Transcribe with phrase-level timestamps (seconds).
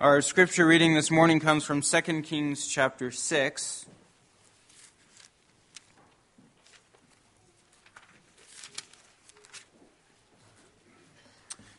[0.00, 3.86] Our scripture reading this morning comes from 2 Kings chapter 6.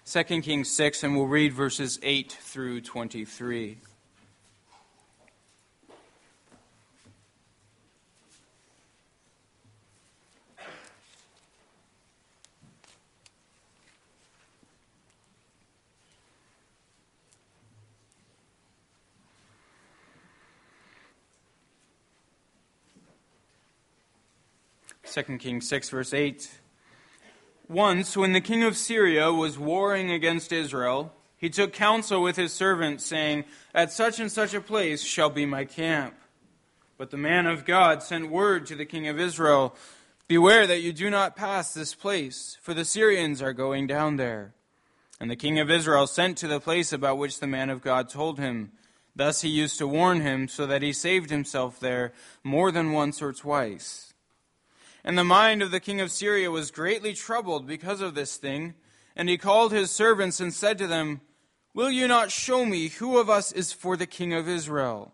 [0.06, 3.80] Second Kings 6, and we'll read verses 8 through 23.
[25.16, 26.60] 2 Kings 6, verse 8.
[27.70, 32.52] Once, when the king of Syria was warring against Israel, he took counsel with his
[32.52, 36.16] servants, saying, At such and such a place shall be my camp.
[36.98, 39.74] But the man of God sent word to the king of Israel,
[40.28, 44.54] Beware that you do not pass this place, for the Syrians are going down there.
[45.22, 48.10] And the king of Israel sent to the place about which the man of God
[48.10, 48.74] told him.
[49.16, 52.12] Thus he used to warn him, so that he saved himself there
[52.44, 54.12] more than once or twice.
[55.08, 58.74] And the mind of the king of Syria was greatly troubled because of this thing.
[59.16, 61.22] And he called his servants and said to them,
[61.76, 65.14] Will you not show me who of us is for the king of Israel?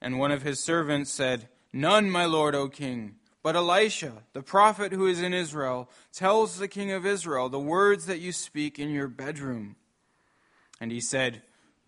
[0.00, 3.14] And one of his servants said, None, my lord, O king.
[3.40, 8.06] But Elisha, the prophet who is in Israel, tells the king of Israel the words
[8.06, 9.76] that you speak in your bedroom.
[10.80, 11.42] And he said,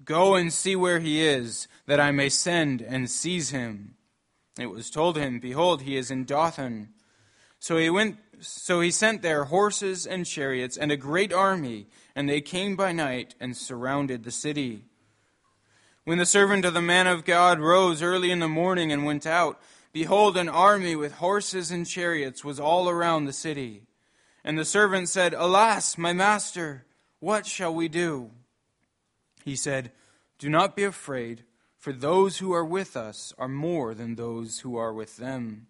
[0.05, 3.97] Go and see where he is, that I may send and seize him.
[4.59, 6.91] It was told him, Behold, he is in Dothan.
[7.59, 12.29] So he went so he sent there horses and chariots and a great army, and
[12.29, 14.85] they came by night and surrounded the city.
[16.05, 19.27] When the servant of the man of God rose early in the morning and went
[19.27, 19.61] out,
[19.93, 23.85] behold, an army with horses and chariots was all around the city.
[24.45, 26.85] And the servant said, Alas, my master,
[27.21, 28.31] what shall we do?
[29.45, 29.91] He said,
[30.39, 31.45] Do not be afraid
[31.85, 35.67] for those who are with us are more than those who are with them.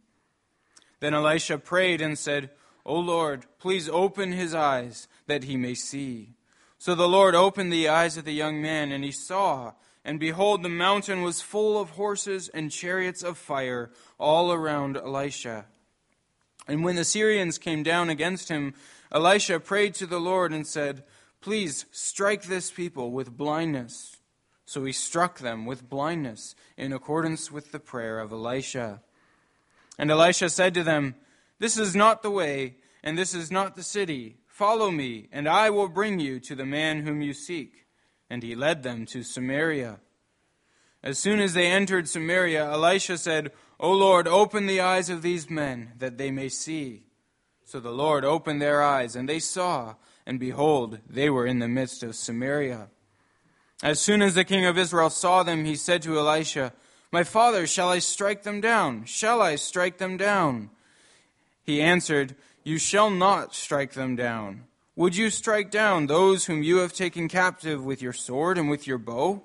[1.00, 2.50] Then Elisha prayed and said,
[2.86, 6.34] O Lord, please open his eyes that he may see.
[6.78, 9.72] So the Lord opened the eyes of the young man, and he saw,
[10.04, 15.66] and behold, the mountain was full of horses and chariots of fire all around Elisha.
[16.68, 18.74] And when the Syrians came down against him,
[19.10, 21.02] Elisha prayed to the Lord and said,
[21.40, 24.13] Please strike this people with blindness.
[24.66, 29.02] So he struck them with blindness in accordance with the prayer of Elisha.
[29.98, 31.14] And Elisha said to them,
[31.58, 34.38] This is not the way, and this is not the city.
[34.46, 37.86] Follow me, and I will bring you to the man whom you seek.
[38.30, 40.00] And he led them to Samaria.
[41.02, 45.50] As soon as they entered Samaria, Elisha said, O Lord, open the eyes of these
[45.50, 47.04] men, that they may see.
[47.64, 51.68] So the Lord opened their eyes, and they saw, and behold, they were in the
[51.68, 52.88] midst of Samaria.
[53.82, 56.72] As soon as the king of Israel saw them, he said to Elisha,
[57.10, 59.04] My father, shall I strike them down?
[59.04, 60.70] Shall I strike them down?
[61.64, 64.64] He answered, You shall not strike them down.
[64.96, 68.86] Would you strike down those whom you have taken captive with your sword and with
[68.86, 69.42] your bow?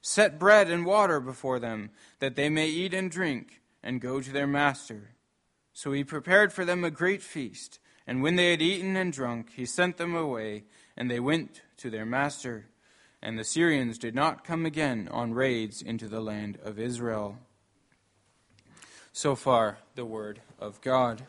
[0.00, 4.32] Set bread and water before them, that they may eat and drink, and go to
[4.32, 5.10] their master.
[5.72, 9.50] So he prepared for them a great feast, and when they had eaten and drunk,
[9.54, 10.64] he sent them away,
[10.96, 12.66] and they went to their master
[13.22, 17.38] and the Syrians did not come again on raids into the land of Israel.
[19.12, 21.22] So far, the word of God.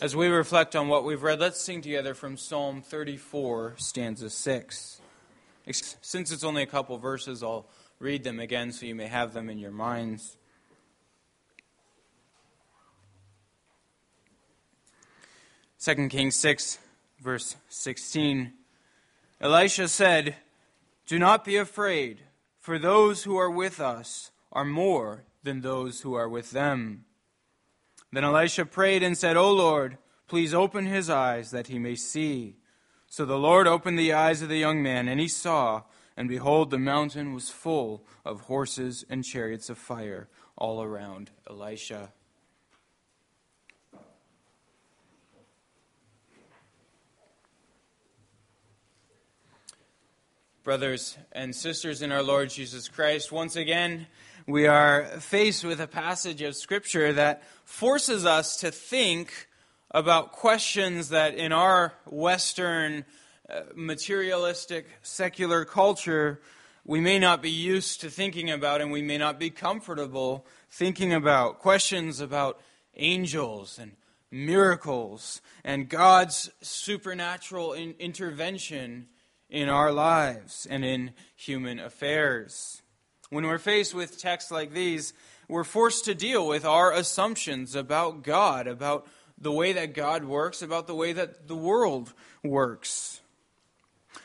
[0.00, 5.00] As we reflect on what we've read, let's sing together from Psalm 34, stanza 6.
[6.00, 7.66] Since it's only a couple verses, I'll
[7.98, 10.38] read them again so you may have them in your minds.
[15.76, 16.78] Second Kings 6,
[17.20, 18.54] verse 16.
[19.40, 20.36] Elisha said,
[21.06, 22.20] Do not be afraid,
[22.58, 27.06] for those who are with us are more than those who are with them.
[28.12, 29.96] Then Elisha prayed and said, O Lord,
[30.28, 32.56] please open his eyes that he may see.
[33.06, 35.82] So the Lord opened the eyes of the young man, and he saw,
[36.16, 42.12] and behold, the mountain was full of horses and chariots of fire all around Elisha.
[50.70, 53.32] Brothers and sisters in our Lord Jesus Christ.
[53.32, 54.06] Once again,
[54.46, 59.48] we are faced with a passage of Scripture that forces us to think
[59.90, 63.04] about questions that in our Western
[63.52, 66.40] uh, materialistic secular culture
[66.84, 71.12] we may not be used to thinking about and we may not be comfortable thinking
[71.12, 71.58] about.
[71.58, 72.60] Questions about
[72.94, 73.96] angels and
[74.30, 79.08] miracles and God's supernatural in- intervention
[79.50, 82.82] in our lives and in human affairs.
[83.30, 85.12] When we're faced with texts like these,
[85.48, 89.06] we're forced to deal with our assumptions about God, about
[89.38, 92.12] the way that God works, about the way that the world
[92.44, 93.20] works.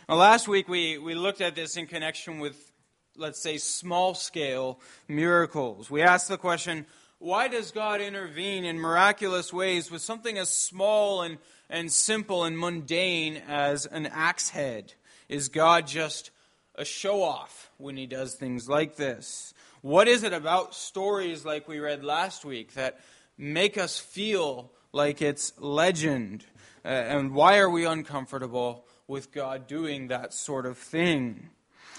[0.07, 2.71] Now, last week we, we looked at this in connection with,
[3.17, 5.89] let's say, small scale miracles.
[5.89, 6.85] We asked the question
[7.17, 11.37] why does God intervene in miraculous ways with something as small and,
[11.69, 14.93] and simple and mundane as an axe head?
[15.27, 16.31] Is God just
[16.75, 19.53] a show off when he does things like this?
[19.81, 22.99] What is it about stories like we read last week that
[23.37, 26.45] make us feel like it's legend?
[26.83, 31.49] Uh, and why are we uncomfortable with God doing that sort of thing?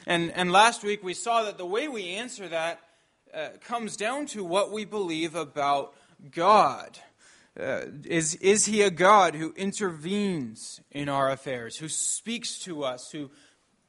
[0.06, 2.80] And, and last week we saw that the way we answer that
[3.34, 5.94] uh, comes down to what we believe about
[6.30, 6.98] God.
[7.58, 13.10] Uh, is, is he a God who intervenes in our affairs, who speaks to us,
[13.10, 13.30] who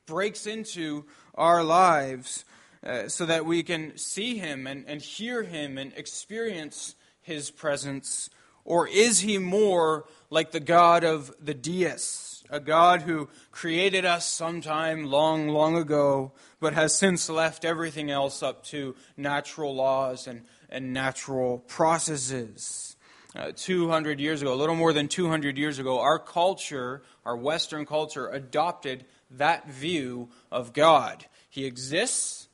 [0.06, 1.06] breaks into
[1.36, 2.46] our lives
[2.86, 8.30] uh, so that we can see him and, and hear him and experience his presence?
[8.64, 14.26] Or is he more like the God of the deists, a God who created us
[14.26, 16.32] sometime long, long ago,
[16.62, 22.97] but has since left everything else up to natural laws and, and natural processes?
[23.36, 27.86] Uh, 200 years ago, a little more than 200 years ago, our culture, our Western
[27.86, 31.26] culture, adopted that view of God.
[31.50, 32.48] He exists,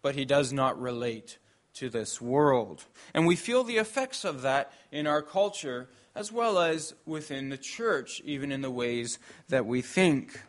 [0.00, 1.38] but he does not relate
[1.74, 2.84] to this world.
[3.14, 7.56] And we feel the effects of that in our culture as well as within the
[7.56, 10.40] church, even in the ways that we think.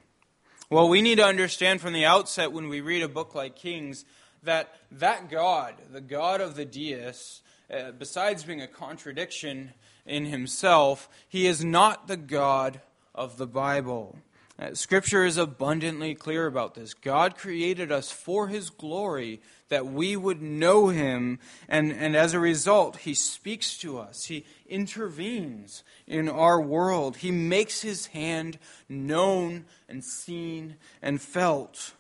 [0.70, 4.06] Well, we need to understand from the outset when we read a book like Kings
[4.44, 7.42] that that God, the God of the deists,
[7.74, 9.74] uh, besides being a contradiction
[10.06, 12.82] in himself, he is not the God
[13.16, 14.18] of the Bible.
[14.60, 16.94] Uh, scripture is abundantly clear about this.
[16.94, 22.40] God created us for his glory, that we would know him, and, and as a
[22.40, 24.26] result, he speaks to us.
[24.26, 27.18] He intervenes in our world.
[27.18, 31.94] He makes his hand known and seen and felt.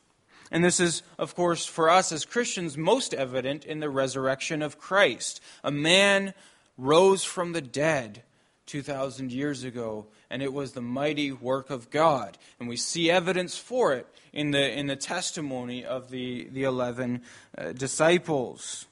[0.53, 4.77] And this is, of course, for us as Christians, most evident in the resurrection of
[4.77, 5.41] Christ.
[5.63, 6.35] A man
[6.77, 8.21] rose from the dead
[8.67, 12.37] 2,000 years ago, and it was the mighty work of God.
[12.59, 17.23] And we see evidence for it in the, in the testimony of the, the 11
[17.57, 18.85] uh, disciples.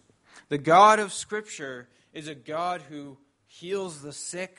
[0.49, 4.57] The God of Scripture is a God who heals the sick,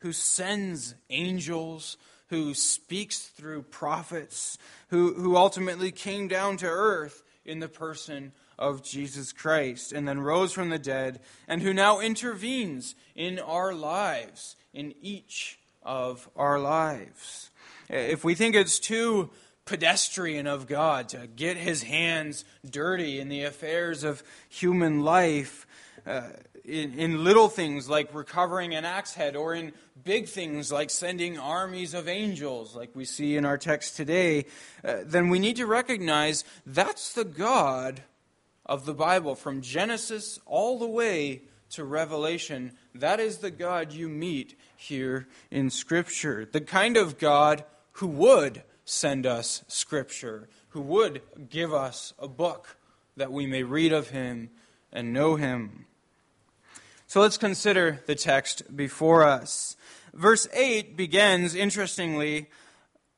[0.00, 1.96] who sends angels,
[2.32, 4.56] who speaks through prophets,
[4.88, 10.18] who, who ultimately came down to earth in the person of Jesus Christ and then
[10.18, 16.58] rose from the dead, and who now intervenes in our lives, in each of our
[16.58, 17.50] lives.
[17.90, 19.28] If we think it's too
[19.66, 25.66] pedestrian of God to get his hands dirty in the affairs of human life,
[26.06, 26.30] uh,
[26.64, 29.72] in, in little things like recovering an axe head, or in
[30.04, 34.46] big things like sending armies of angels, like we see in our text today,
[34.84, 38.02] uh, then we need to recognize that's the God
[38.64, 39.34] of the Bible.
[39.34, 45.70] From Genesis all the way to Revelation, that is the God you meet here in
[45.70, 46.48] Scripture.
[46.50, 52.76] The kind of God who would send us Scripture, who would give us a book
[53.16, 54.50] that we may read of Him
[54.92, 55.86] and know Him.
[57.12, 59.76] So let's consider the text before us.
[60.14, 62.48] Verse 8 begins, interestingly,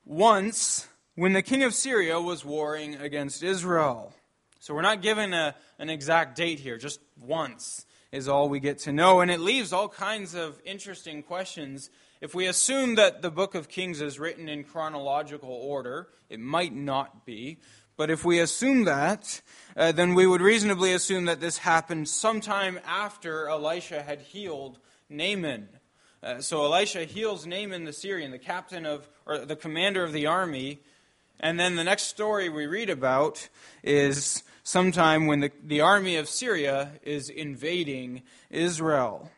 [0.05, 4.13] once when the king of Syria was warring against Israel.
[4.59, 8.81] So we're not given a, an exact date here, just once is all we get
[8.81, 9.21] to know.
[9.21, 11.89] And it leaves all kinds of interesting questions.
[12.21, 16.75] If we assume that the book of Kings is written in chronological order, it might
[16.75, 17.59] not be.
[17.97, 19.41] But if we assume that,
[19.77, 25.69] uh, then we would reasonably assume that this happened sometime after Elisha had healed Naaman.
[26.23, 30.27] Uh, so Elisha heals Naaman the Syrian, the captain of, or the commander of the
[30.27, 30.81] army.
[31.39, 33.49] And then the next story we read about
[33.83, 39.31] is sometime when the, the army of Syria is invading Israel.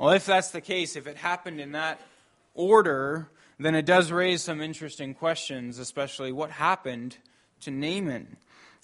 [0.00, 2.00] Well, if that's the case, if it happened in that
[2.54, 7.18] order, then it does raise some interesting questions, especially what happened
[7.60, 8.36] to Naaman.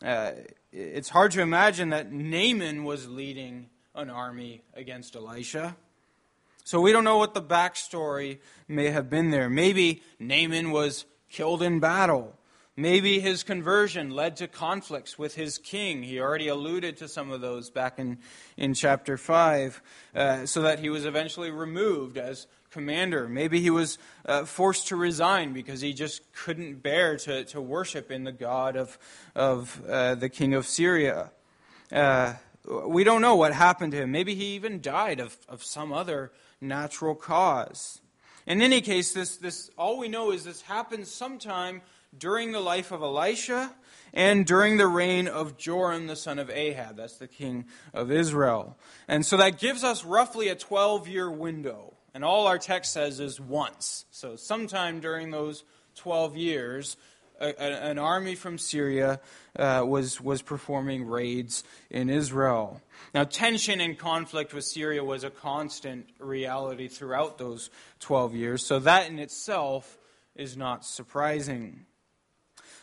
[0.02, 0.32] Uh,
[0.72, 5.76] it's hard to imagine that Naaman was leading an army against Elisha.
[6.64, 9.48] So we don't know what the backstory may have been there.
[9.48, 12.36] Maybe Naaman was killed in battle.
[12.76, 16.02] Maybe his conversion led to conflicts with his king.
[16.02, 18.18] He already alluded to some of those back in,
[18.56, 19.82] in chapter 5,
[20.16, 23.28] uh, so that he was eventually removed as commander.
[23.28, 28.10] Maybe he was uh, forced to resign because he just couldn't bear to, to worship
[28.10, 28.98] in the God of,
[29.36, 31.30] of uh, the king of Syria.
[31.92, 32.34] Uh,
[32.66, 34.10] we don't know what happened to him.
[34.10, 38.00] Maybe he even died of, of some other natural cause.
[38.44, 41.80] In any case, this, this, all we know is this happened sometime
[42.18, 43.72] during the life of Elisha
[44.12, 46.96] and during the reign of Joram the son of Ahab.
[46.96, 48.76] That's the king of Israel.
[49.06, 51.93] And so that gives us roughly a 12 year window.
[52.14, 54.06] And all our text says is once.
[54.12, 55.64] So sometime during those
[55.96, 56.96] 12 years,
[57.40, 59.20] a, a, an army from Syria
[59.56, 62.80] uh, was, was performing raids in Israel.
[63.12, 68.78] Now, tension and conflict with Syria was a constant reality throughout those 12 years, so
[68.78, 69.98] that in itself
[70.36, 71.86] is not surprising.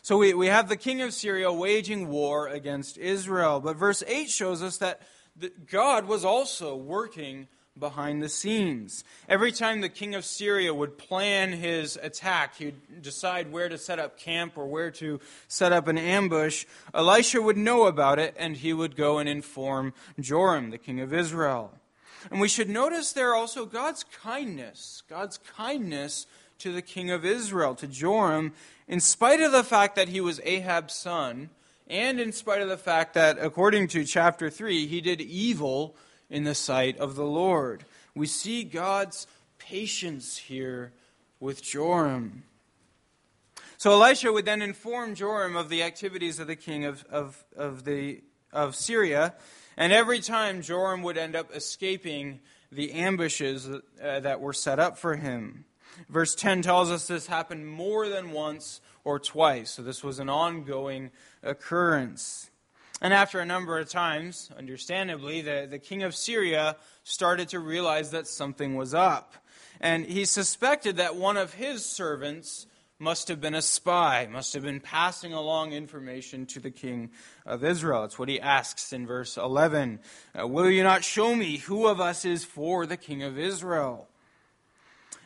[0.01, 3.59] So we, we have the king of Syria waging war against Israel.
[3.59, 5.01] But verse 8 shows us that
[5.69, 7.47] God was also working
[7.81, 9.03] behind the scenes.
[9.27, 13.99] Every time the king of Syria would plan his attack, he'd decide where to set
[13.99, 15.19] up camp or where to
[15.49, 16.65] set up an ambush.
[16.93, 21.13] Elisha would know about it and he would go and inform Joram, the king of
[21.13, 21.73] Israel.
[22.29, 26.27] And we should notice there also God's kindness, God's kindness
[26.59, 28.53] to the king of Israel, to Joram,
[28.87, 31.49] in spite of the fact that he was Ahab's son,
[31.87, 35.95] and in spite of the fact that, according to chapter 3, he did evil
[36.31, 37.85] in the sight of the Lord.
[38.15, 39.27] We see God's
[39.59, 40.93] patience here
[41.39, 42.43] with Joram.
[43.77, 47.83] So Elisha would then inform Joram of the activities of the king of, of, of,
[47.83, 48.21] the,
[48.53, 49.33] of Syria,
[49.75, 53.79] and every time Joram would end up escaping the ambushes uh,
[54.19, 55.65] that were set up for him.
[56.09, 59.71] Verse 10 tells us this happened more than once or twice.
[59.71, 61.09] So this was an ongoing
[61.41, 62.50] occurrence.
[63.01, 68.11] And after a number of times, understandably, the, the king of Syria started to realize
[68.11, 69.33] that something was up.
[69.79, 72.67] And he suspected that one of his servants
[72.99, 77.09] must have been a spy, must have been passing along information to the king
[77.47, 78.03] of Israel.
[78.03, 79.99] It's what he asks in verse 11
[80.39, 84.07] uh, Will you not show me who of us is for the king of Israel?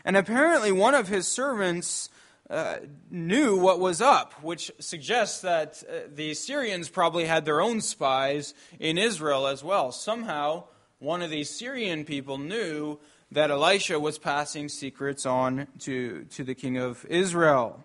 [0.05, 2.09] And apparently, one of his servants
[2.49, 2.77] uh,
[3.09, 8.53] knew what was up, which suggests that uh, the Syrians probably had their own spies
[8.79, 9.91] in Israel as well.
[9.91, 10.65] Somehow,
[10.99, 12.99] one of these Syrian people knew
[13.31, 17.83] that Elisha was passing secrets on to, to the king of Israel.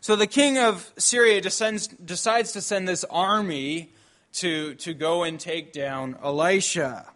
[0.00, 3.92] So the king of Syria descends, decides to send this army
[4.34, 7.06] to, to go and take down Elisha.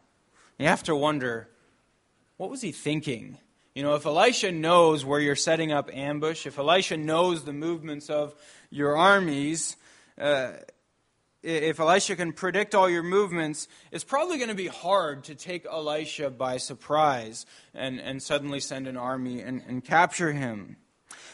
[0.59, 1.49] You have to wonder,
[2.37, 3.39] what was he thinking?
[3.75, 8.11] You know, if Elisha knows where you're setting up ambush, if Elisha knows the movements
[8.11, 8.35] of
[8.71, 9.77] your armies,
[10.19, 10.53] uh,
[11.43, 15.65] if Elisha can predict all your movements, it's probably going to be hard to take
[15.67, 20.77] Elisha by surprise and, and suddenly send an army and, and capture him.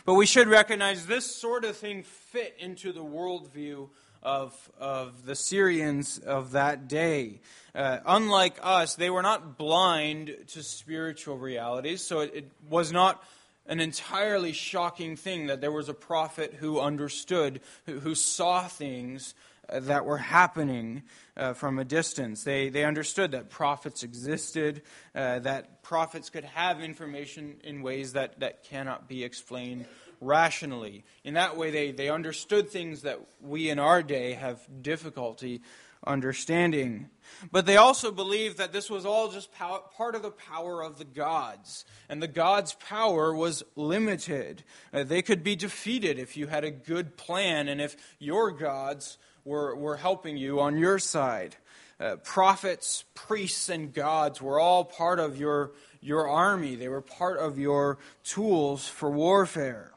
[0.04, 3.88] But we should recognize this sort of thing fit into the worldview
[4.24, 7.40] of, of the Syrians of that day.
[7.74, 13.22] Uh, unlike us, they were not blind to spiritual realities, so it, it was not
[13.66, 19.34] an entirely shocking thing that there was a prophet who understood, who, who saw things
[19.68, 21.02] uh, that were happening
[21.36, 22.44] uh, from a distance.
[22.44, 24.82] They, they understood that prophets existed,
[25.14, 29.86] uh, that prophets could have information in ways that, that cannot be explained
[30.24, 31.04] rationally.
[31.22, 35.62] In that way, they, they understood things that we in our day have difficulty
[36.06, 37.08] understanding.
[37.50, 40.98] But they also believed that this was all just pow- part of the power of
[40.98, 41.84] the gods.
[42.08, 44.62] And the gods' power was limited.
[44.92, 49.18] Uh, they could be defeated if you had a good plan and if your gods
[49.44, 51.56] were, were helping you on your side.
[52.00, 57.38] Uh, prophets, priests, and gods were all part of your, your army, they were part
[57.38, 59.93] of your tools for warfare.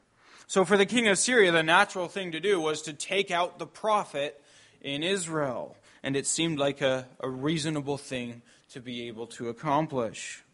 [0.50, 3.60] So, for the king of Syria, the natural thing to do was to take out
[3.60, 4.42] the prophet
[4.82, 5.76] in Israel.
[6.02, 10.46] And it seemed like a, a reasonable thing to be able to accomplish.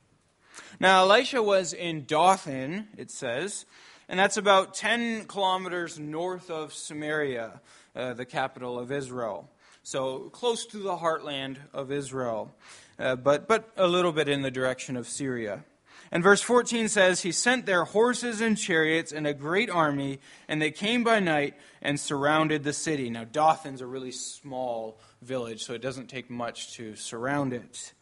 [0.79, 3.65] Now, Elisha was in Dothan, it says,
[4.09, 7.61] and that's about 10 kilometers north of Samaria,
[7.95, 9.47] uh, the capital of Israel.
[9.83, 12.55] So, close to the heartland of Israel,
[12.97, 15.63] uh, but, but a little bit in the direction of Syria.
[16.13, 20.61] And verse 14 says, He sent their horses and chariots and a great army, and
[20.61, 23.09] they came by night and surrounded the city.
[23.09, 27.93] Now, Dothan's a really small village, so it doesn't take much to surround it.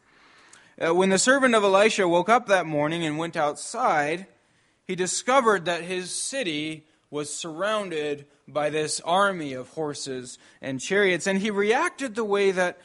[0.77, 4.27] Uh, when the servant of Elisha woke up that morning and went outside,
[4.83, 11.39] he discovered that his city was surrounded by this army of horses and chariots, and
[11.39, 12.77] he reacted the way that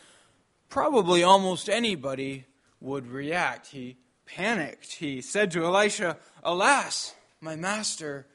[0.69, 2.45] probably almost anybody
[2.81, 3.67] would react.
[3.67, 4.93] He panicked.
[4.95, 8.27] He said to Elisha, Alas, my master,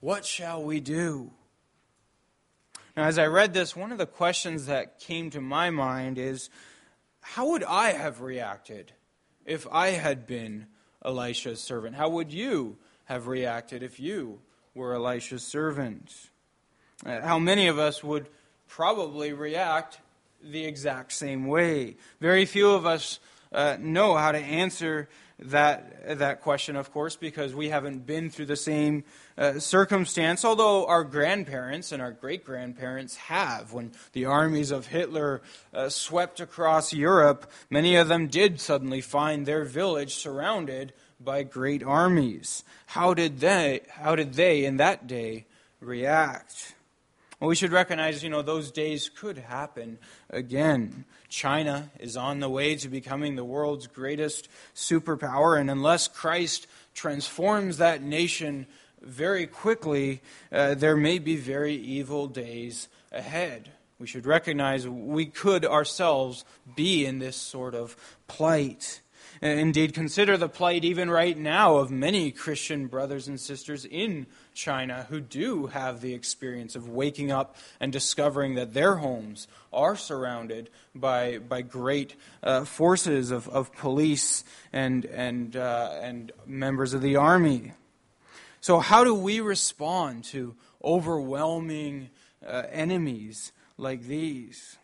[0.00, 1.32] what shall we do?
[2.96, 6.50] Now, as I read this, one of the questions that came to my mind is
[7.20, 8.92] how would I have reacted
[9.44, 10.66] if I had been
[11.04, 11.96] Elisha's servant?
[11.96, 14.40] How would you have reacted if you
[14.74, 16.12] were Elisha's servant?
[17.06, 18.28] Uh, how many of us would
[18.66, 20.00] probably react
[20.42, 21.96] the exact same way?
[22.20, 23.20] Very few of us
[23.52, 25.08] uh, know how to answer
[25.40, 29.04] that, that question, of course, because we haven't been through the same
[29.36, 33.72] uh, circumstance, although our grandparents and our great grandparents have.
[33.72, 35.42] When the armies of Hitler
[35.72, 41.82] uh, swept across Europe, many of them did suddenly find their village surrounded by great
[41.82, 42.64] armies.
[42.86, 45.46] How did they, how did they in that day
[45.80, 46.74] react?
[47.40, 51.04] We should recognize, you know, those days could happen again.
[51.28, 57.78] China is on the way to becoming the world's greatest superpower, and unless Christ transforms
[57.78, 58.66] that nation
[59.00, 63.70] very quickly, uh, there may be very evil days ahead.
[64.00, 69.00] We should recognize we could ourselves be in this sort of plight.
[69.40, 74.26] Indeed, consider the plight even right now of many Christian brothers and sisters in
[74.58, 79.94] China who do have the experience of waking up and discovering that their homes are
[79.94, 87.02] surrounded by, by great uh, forces of, of police and, and, uh, and members of
[87.02, 87.72] the army.
[88.60, 92.10] So, how do we respond to overwhelming
[92.44, 94.76] uh, enemies like these?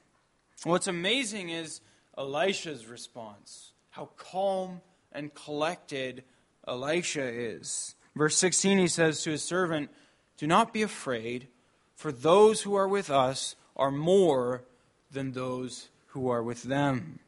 [0.63, 1.81] What's amazing is
[2.17, 6.23] Elisha's response, how calm and collected
[6.67, 7.97] Elisha is.
[8.17, 9.91] Verse 16, he says to his servant,
[10.37, 11.49] Do not be afraid,
[11.97, 14.63] for those who are with us are more
[15.11, 17.19] than those who are with them.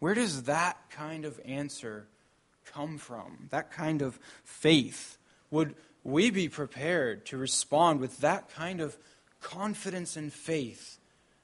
[0.00, 2.08] Where does that kind of answer
[2.66, 3.48] come from?
[3.50, 5.18] That kind of faith?
[5.50, 8.96] Would we be prepared to respond with that kind of
[9.40, 10.98] confidence and faith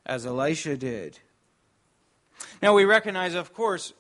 [0.05, 1.21] as Elisha did?
[2.61, 3.93] Now, we recognize, of course,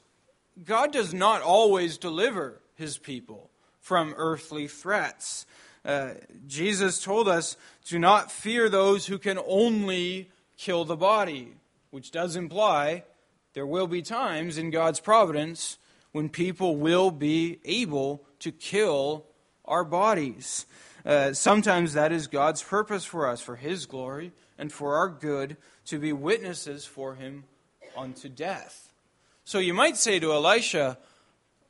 [0.64, 3.50] God does not always deliver his people
[3.88, 5.46] from earthly threats.
[5.82, 6.10] Uh,
[6.46, 11.54] Jesus told us, do not fear those who can only kill the body,
[11.90, 13.04] which does imply
[13.54, 15.78] there will be times in God's providence
[16.12, 19.24] when people will be able to kill
[19.64, 20.66] our bodies.
[21.06, 25.56] Uh, sometimes that is God's purpose for us, for His glory and for our good,
[25.86, 27.44] to be witnesses for Him
[27.96, 28.92] unto death.
[29.46, 30.98] So you might say to Elisha,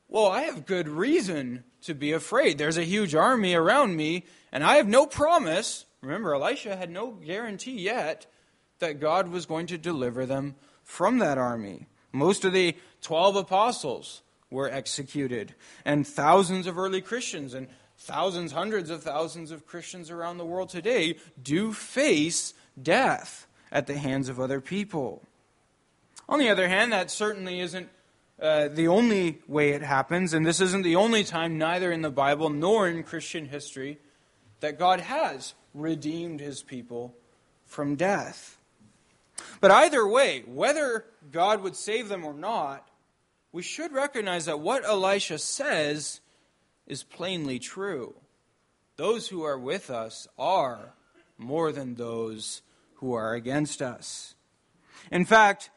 [0.09, 2.59] Well, I have good reason to be afraid.
[2.59, 5.85] There's a huge army around me, and I have no promise.
[6.01, 8.27] Remember, Elisha had no guarantee yet
[8.79, 11.87] that God was going to deliver them from that army.
[12.13, 18.91] Most of the 12 apostles were executed, and thousands of early Christians and thousands, hundreds
[18.91, 24.41] of thousands of Christians around the world today do face death at the hands of
[24.41, 25.23] other people.
[26.29, 27.89] On the other hand, that certainly isn't
[28.41, 32.11] uh, the only way it happens, and this isn't the only time, neither in the
[32.11, 33.99] Bible nor in Christian history,
[34.61, 37.15] that God has redeemed his people
[37.67, 38.59] from death.
[39.61, 42.89] But either way, whether God would save them or not,
[43.53, 46.21] we should recognize that what Elisha says
[46.87, 48.15] is plainly true.
[48.97, 50.95] Those who are with us are
[51.37, 52.63] more than those
[52.95, 54.35] who are against us.
[55.11, 55.71] In fact,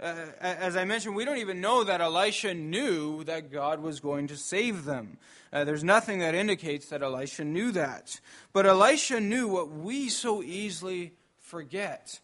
[0.00, 4.28] uh, as I mentioned, we don't even know that Elisha knew that God was going
[4.28, 5.18] to save them.
[5.52, 8.20] Uh, there's nothing that indicates that Elisha knew that.
[8.52, 12.20] But Elisha knew what we so easily forget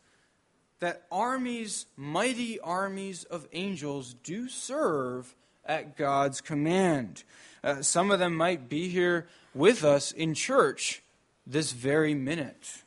[0.81, 5.35] that armies, mighty armies of angels, do serve
[5.65, 7.25] at God's command.
[7.63, 11.03] Uh, some of them might be here with us in church
[11.47, 12.83] this very minute.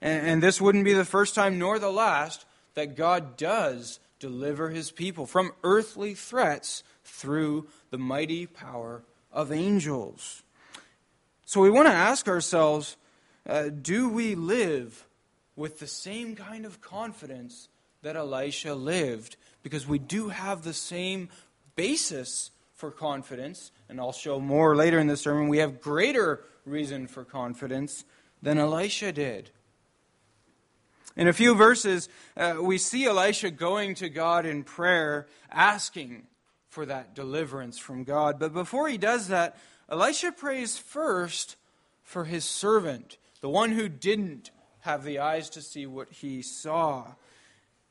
[0.00, 2.44] And, and this wouldn't be the first time nor the last
[2.78, 10.44] that God does deliver his people from earthly threats through the mighty power of angels.
[11.44, 12.96] So we want to ask ourselves
[13.48, 15.06] uh, do we live
[15.56, 17.68] with the same kind of confidence
[18.02, 19.36] that Elisha lived?
[19.64, 21.30] Because we do have the same
[21.74, 25.48] basis for confidence, and I'll show more later in the sermon.
[25.48, 28.04] We have greater reason for confidence
[28.40, 29.50] than Elisha did.
[31.16, 36.26] In a few verses, uh, we see Elisha going to God in prayer, asking
[36.68, 38.38] for that deliverance from God.
[38.38, 39.56] But before he does that,
[39.88, 41.56] Elisha prays first
[42.02, 47.06] for his servant, the one who didn't have the eyes to see what he saw.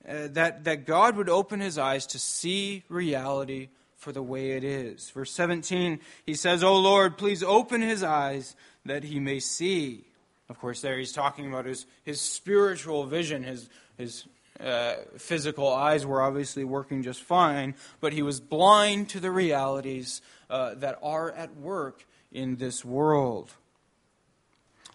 [0.08, 4.64] Uh, that, that God would open his eyes to see reality for the way it
[4.64, 5.10] is.
[5.10, 10.06] Verse 17, he says, O Lord, please open his eyes that he may see.
[10.50, 13.44] Of course, there he's talking about his, his spiritual vision.
[13.44, 14.26] His, his
[14.60, 20.22] uh, physical eyes were obviously working just fine, but he was blind to the realities
[20.50, 23.54] uh, that are at work in this world.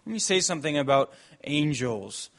[0.05, 1.13] Let me say something about
[1.43, 2.29] angels.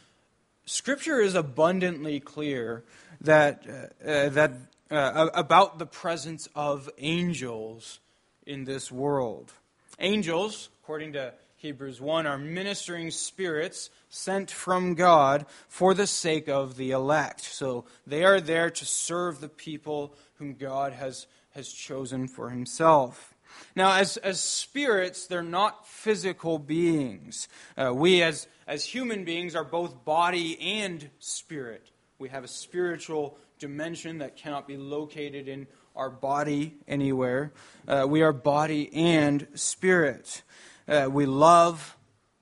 [0.66, 2.84] Scripture is abundantly clear
[3.20, 4.52] that, uh, uh that
[4.90, 8.00] uh, about the presence of angels
[8.46, 9.52] in this world.
[9.98, 11.32] Angels, according to
[11.64, 17.40] Hebrews 1, are ministering spirits sent from God for the sake of the elect.
[17.40, 23.32] So they are there to serve the people whom God has, has chosen for himself.
[23.74, 27.48] Now, as, as spirits, they're not physical beings.
[27.78, 31.90] Uh, we, as, as human beings, are both body and spirit.
[32.18, 37.54] We have a spiritual dimension that cannot be located in our body anywhere.
[37.88, 40.42] Uh, we are body and spirit.
[40.86, 41.96] Uh, we love,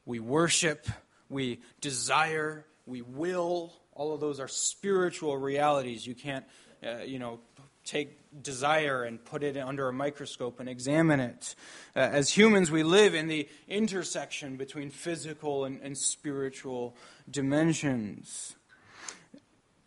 [0.05, 0.87] we worship,
[1.28, 3.72] we desire, we will.
[3.94, 6.07] All of those are spiritual realities.
[6.07, 6.44] You can't,
[6.85, 7.40] uh, you know,
[7.85, 11.55] take desire and put it under a microscope and examine it.
[11.94, 16.96] Uh, as humans, we live in the intersection between physical and, and spiritual
[17.31, 18.57] dimensions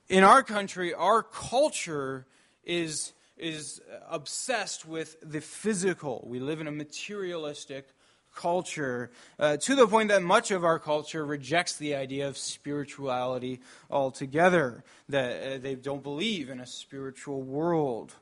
[0.09, 2.25] in our country, our culture
[2.63, 6.23] is, is obsessed with the physical.
[6.27, 7.89] We live in a materialistic
[8.35, 13.61] culture uh, to the point that much of our culture rejects the idea of spirituality
[13.89, 18.13] altogether, that uh, they don't believe in a spiritual world.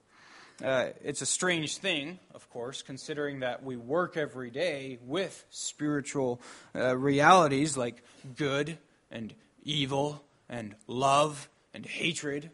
[0.64, 6.40] Uh, it's a strange thing, of course, considering that we work every day with spiritual
[6.76, 8.04] uh, realities like
[8.36, 8.78] good
[9.12, 12.52] and evil and love and hatred,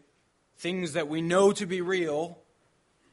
[0.56, 2.38] things that we know to be real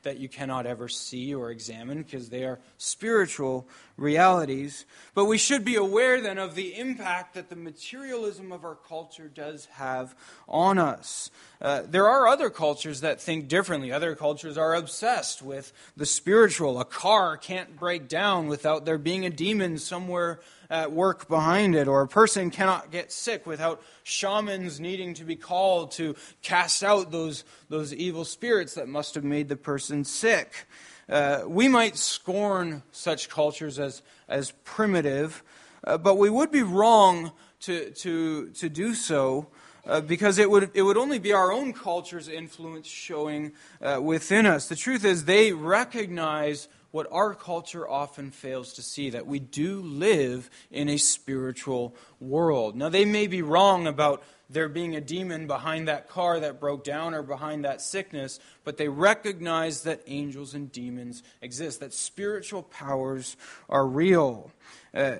[0.07, 3.67] that you cannot ever see or examine because they are spiritual
[3.97, 4.85] realities.
[5.13, 9.27] But we should be aware then of the impact that the materialism of our culture
[9.27, 10.15] does have
[10.47, 11.29] on us.
[11.61, 13.91] Uh, there are other cultures that think differently.
[13.91, 16.79] Other cultures are obsessed with the spiritual.
[16.79, 21.87] A car can't break down without there being a demon somewhere at work behind it,
[21.87, 27.11] or a person cannot get sick without shamans needing to be called to cast out
[27.11, 30.67] those, those evil spirits that must have made the person sick.
[31.09, 35.41] Uh, we might scorn such cultures as, as primitive,
[35.85, 39.47] uh, but we would be wrong to, to, to do so.
[39.85, 44.45] Uh, because it would, it would only be our own culture's influence showing uh, within
[44.45, 44.67] us.
[44.67, 49.81] The truth is, they recognize what our culture often fails to see that we do
[49.81, 52.75] live in a spiritual world.
[52.75, 56.83] Now, they may be wrong about there being a demon behind that car that broke
[56.83, 62.63] down or behind that sickness, but they recognize that angels and demons exist, that spiritual
[62.63, 63.35] powers
[63.69, 64.51] are real.
[64.93, 65.17] Uh,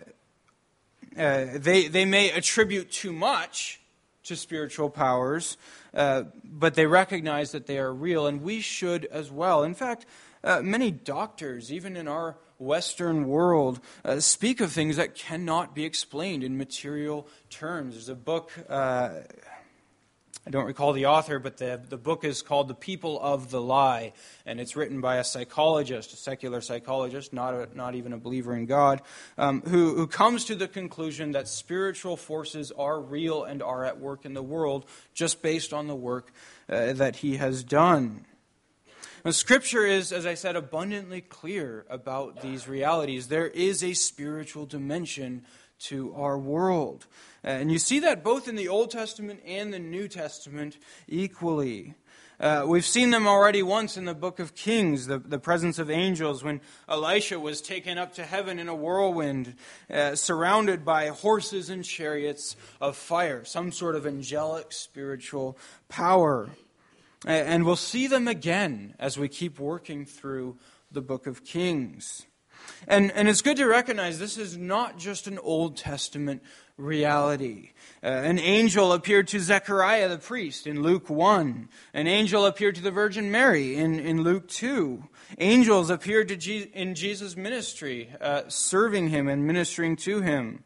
[1.18, 3.82] uh, they, they may attribute too much
[4.24, 5.58] to spiritual powers,
[5.94, 9.64] uh, but they recognize that they are real, and we should as well.
[9.64, 10.06] In fact,
[10.48, 15.84] uh, many doctors, even in our Western world, uh, speak of things that cannot be
[15.84, 17.94] explained in material terms.
[17.94, 19.10] There's a book, uh,
[20.46, 23.62] I don't recall the author, but the, the book is called The People of the
[23.62, 24.14] Lie,
[24.46, 28.56] and it's written by a psychologist, a secular psychologist, not, a, not even a believer
[28.56, 29.02] in God,
[29.38, 34.00] um, who, who comes to the conclusion that spiritual forces are real and are at
[34.00, 36.32] work in the world just based on the work
[36.70, 38.26] uh, that he has done.
[39.28, 43.28] Now, Scripture is, as I said, abundantly clear about these realities.
[43.28, 45.44] There is a spiritual dimension
[45.80, 47.08] to our world.
[47.44, 50.78] And you see that both in the Old Testament and the New Testament
[51.10, 51.96] equally.
[52.40, 55.90] Uh, we've seen them already once in the book of Kings, the, the presence of
[55.90, 59.56] angels, when Elisha was taken up to heaven in a whirlwind,
[59.92, 65.58] uh, surrounded by horses and chariots of fire, some sort of angelic spiritual
[65.90, 66.50] power.
[67.28, 70.58] And we'll see them again as we keep working through
[70.90, 72.26] the book of Kings.
[72.88, 76.42] And, and it's good to recognize this is not just an Old Testament
[76.78, 77.72] reality.
[78.02, 81.68] Uh, an angel appeared to Zechariah the priest in Luke 1.
[81.94, 85.04] An angel appeared to the Virgin Mary in, in Luke 2.
[85.40, 90.64] Angels appeared to Je- in Jesus' ministry, uh, serving him and ministering to him.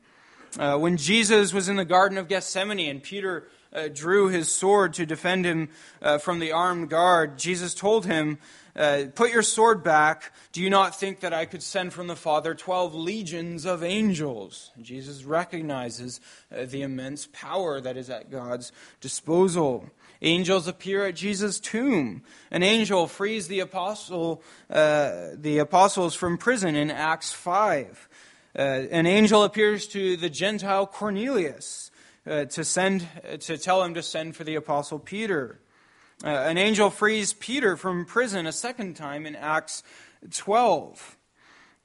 [0.59, 4.93] Uh, when Jesus was in the Garden of Gethsemane and Peter uh, drew his sword
[4.93, 5.69] to defend him
[6.01, 8.37] uh, from the armed guard, Jesus told him,
[8.75, 10.31] uh, Put your sword back.
[10.51, 14.71] Do you not think that I could send from the Father twelve legions of angels?
[14.81, 16.19] Jesus recognizes
[16.53, 19.89] uh, the immense power that is at God's disposal.
[20.21, 22.21] Angels appear at Jesus' tomb.
[22.51, 28.07] An angel frees the apostle, uh, the apostles from prison in Acts 5.
[28.53, 31.80] Uh, an angel appears to the Gentile Cornelius
[32.25, 33.07] uh, to send
[33.39, 35.59] to tell him to send for the apostle Peter.
[36.23, 39.83] Uh, an angel frees Peter from prison a second time in Acts
[40.31, 41.17] 12.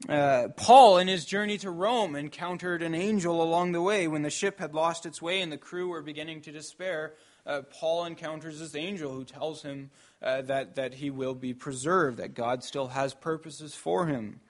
[0.07, 4.29] Uh, Paul, in his journey to Rome, encountered an angel along the way when the
[4.29, 7.13] ship had lost its way and the crew were beginning to despair
[7.47, 9.89] uh, Paul encounters this angel who tells him
[10.21, 14.41] uh, that, that he will be preserved, that God still has purposes for him.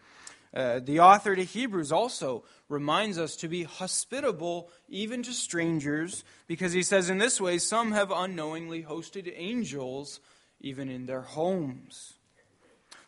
[0.54, 6.74] Uh, the author to Hebrews also reminds us to be hospitable even to strangers, because
[6.74, 10.20] he says, In this way, some have unknowingly hosted angels
[10.60, 12.14] even in their homes.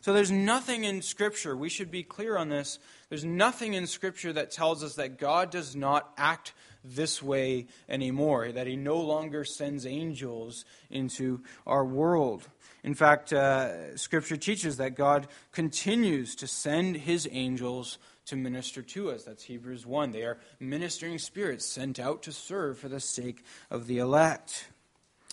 [0.02, 2.78] So there's nothing in Scripture, we should be clear on this.
[3.10, 8.50] There's nothing in Scripture that tells us that God does not act this way anymore,
[8.52, 12.48] that he no longer sends angels into our world.
[12.82, 19.10] In fact, uh, Scripture teaches that God continues to send his angels to minister to
[19.10, 19.24] us.
[19.24, 20.12] That's Hebrews 1.
[20.12, 24.68] They are ministering spirits sent out to serve for the sake of the elect.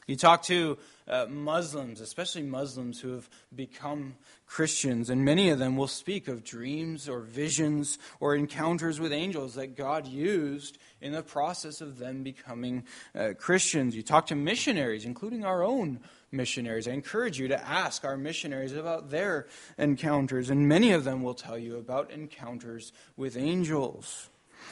[0.07, 4.15] You talk to uh, Muslims, especially Muslims who have become
[4.45, 9.55] Christians, and many of them will speak of dreams or visions or encounters with angels
[9.55, 13.97] that God used in the process of them becoming uh, Christians.
[13.97, 15.99] You talk to missionaries, including our own
[16.31, 16.87] missionaries.
[16.87, 21.33] I encourage you to ask our missionaries about their encounters, and many of them will
[21.33, 24.29] tell you about encounters with angels.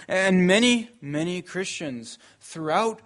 [0.07, 3.01] And many, many Christians throughout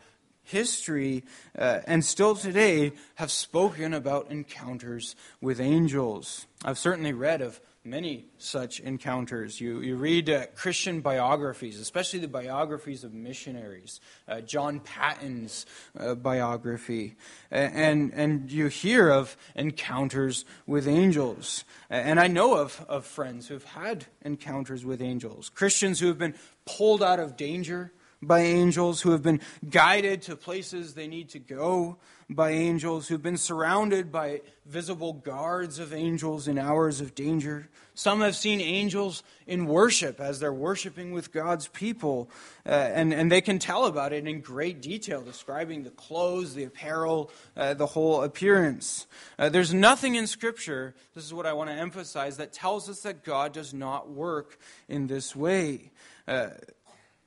[0.49, 1.23] history
[1.57, 6.47] uh, and still today have spoken about encounters with angels.
[6.65, 9.61] I've certainly read of many such encounters.
[9.61, 15.65] You, you read uh, Christian biographies, especially the biographies of missionaries, uh, John Paton's
[15.97, 17.15] uh, biography,
[17.49, 21.63] and, and you hear of encounters with angels.
[21.89, 26.17] And I know of, of friends who have had encounters with angels, Christians who have
[26.17, 26.35] been
[26.65, 31.39] pulled out of danger by angels, who have been guided to places they need to
[31.39, 31.97] go
[32.29, 37.69] by angels, who've been surrounded by visible guards of angels in hours of danger.
[37.95, 42.29] Some have seen angels in worship as they're worshiping with God's people,
[42.65, 46.65] uh, and, and they can tell about it in great detail, describing the clothes, the
[46.65, 49.07] apparel, uh, the whole appearance.
[49.39, 53.01] Uh, there's nothing in Scripture, this is what I want to emphasize, that tells us
[53.01, 55.91] that God does not work in this way.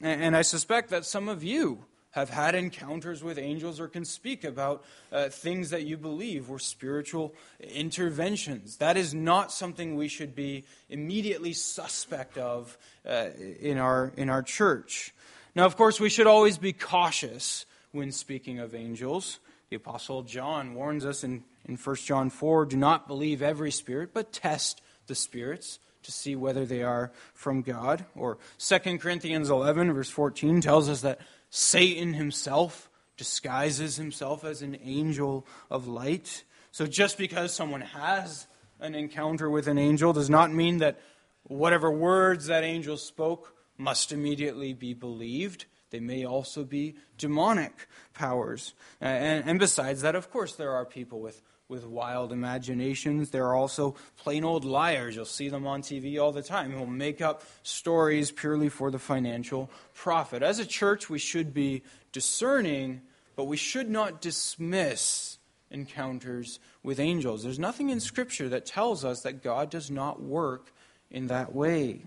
[0.03, 4.43] And I suspect that some of you have had encounters with angels or can speak
[4.43, 8.79] about uh, things that you believe were spiritual interventions.
[8.79, 12.77] That is not something we should be immediately suspect of
[13.09, 13.29] uh,
[13.61, 15.15] in, our, in our church.
[15.55, 19.39] Now, of course, we should always be cautious when speaking of angels.
[19.71, 24.11] The Apostle John warns us in, in 1 John 4 do not believe every spirit,
[24.13, 28.05] but test the spirits to see whether they are from God.
[28.15, 34.77] Or 2 Corinthians 11, verse 14, tells us that Satan himself disguises himself as an
[34.83, 36.45] angel of light.
[36.71, 38.47] So just because someone has
[38.81, 41.01] an encounter with an angel does not mean that
[41.45, 45.67] whatever words that angel spoke must immediately be believed.
[45.91, 48.75] They may also be demonic powers.
[49.01, 53.31] Uh, and, and besides that, of course, there are people with with wild imaginations.
[53.31, 55.17] There are also plain old liars.
[55.17, 58.91] You'll see them on TV all the time who will make up stories purely for
[58.91, 60.43] the financial profit.
[60.43, 61.83] As a church, we should be
[62.13, 63.01] discerning,
[63.37, 65.39] but we should not dismiss
[65.71, 67.43] encounters with angels.
[67.43, 70.75] There's nothing in Scripture that tells us that God does not work
[71.11, 72.03] in that way.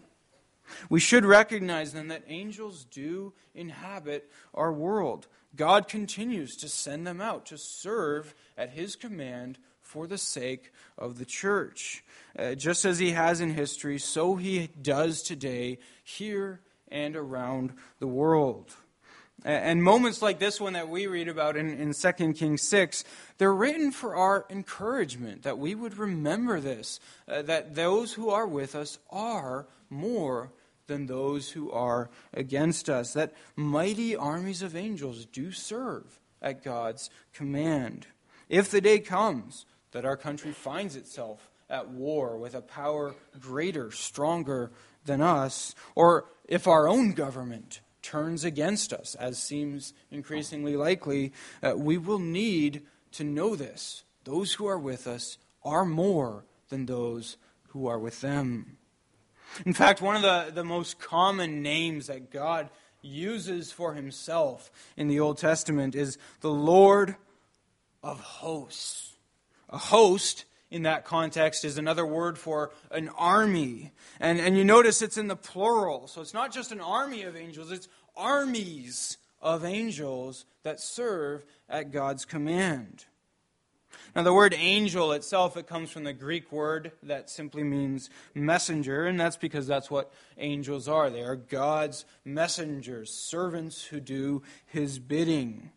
[0.89, 5.27] We should recognize then that angels do inhabit our world.
[5.55, 11.17] God continues to send them out to serve at his command for the sake of
[11.17, 12.03] the church.
[12.37, 18.07] Uh, just as he has in history, so he does today here and around the
[18.07, 18.75] world.
[19.43, 23.03] And moments like this one that we read about in, in 2 Kings 6,
[23.37, 28.47] they're written for our encouragement, that we would remember this, uh, that those who are
[28.47, 30.51] with us are more
[30.87, 37.09] than those who are against us, that mighty armies of angels do serve at God's
[37.33, 38.07] command.
[38.49, 43.91] If the day comes that our country finds itself at war with a power greater,
[43.91, 44.71] stronger
[45.05, 51.73] than us, or if our own government turns against us, as seems increasingly likely, uh,
[51.75, 54.03] we will need to know this.
[54.25, 57.37] Those who are with us are more than those
[57.69, 58.77] who are with them.
[59.65, 62.69] In fact, one of the, the most common names that God
[63.01, 67.15] uses for himself in the Old Testament is the Lord
[68.03, 69.13] of hosts.
[69.69, 73.93] A host in that context is another word for an army.
[74.19, 76.07] And, and you notice it's in the plural.
[76.07, 77.87] So it's not just an army of angels, it's
[78.17, 83.05] armies of angels that serve at God's command.
[84.13, 89.05] Now, the word angel itself, it comes from the Greek word that simply means messenger,
[89.05, 91.09] and that's because that's what angels are.
[91.09, 95.71] They are God's messengers, servants who do his bidding.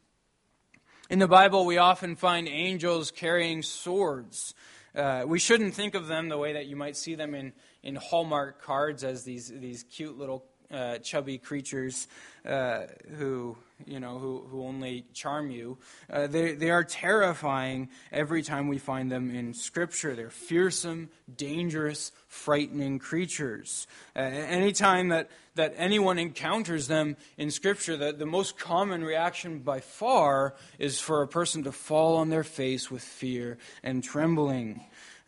[1.10, 4.54] In the Bible, we often find angels carrying swords.
[4.94, 7.94] Uh, we shouldn't think of them the way that you might see them in, in
[7.94, 12.08] Hallmark cards as these, these cute little uh, chubby creatures
[12.46, 12.82] uh,
[13.16, 15.78] who you know who, who only charm you.
[16.10, 20.14] Uh, they they are terrifying every time we find them in Scripture.
[20.14, 23.86] They're fearsome, dangerous, frightening creatures.
[24.16, 29.80] Uh, anytime that that anyone encounters them in Scripture, the, the most common reaction by
[29.80, 34.80] far is for a person to fall on their face with fear and trembling.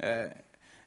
[0.03, 0.27] Uh,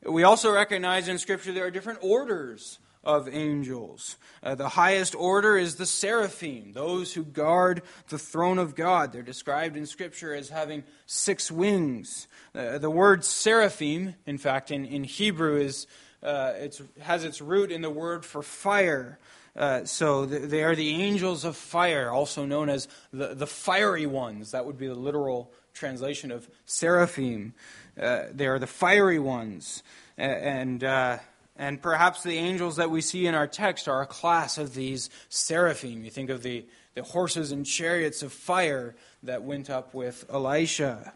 [0.05, 4.17] we also recognize in Scripture there are different orders of angels.
[4.41, 9.11] Uh, the highest order is the seraphim, those who guard the throne of God.
[9.11, 12.27] They're described in Scripture as having six wings.
[12.55, 15.87] Uh, the word seraphim, in fact, in, in Hebrew, is,
[16.21, 19.19] uh, it has its root in the word for fire.
[19.55, 24.51] Uh, so they are the angels of fire, also known as the, the fiery ones.
[24.51, 27.53] That would be the literal translation of seraphim.
[28.01, 29.83] Uh, they are the fiery ones.
[30.17, 31.19] and uh,
[31.55, 35.09] and perhaps the angels that we see in our text are a class of these
[35.29, 36.03] seraphim.
[36.03, 41.13] You think of the, the horses and chariots of fire that went up with Elisha.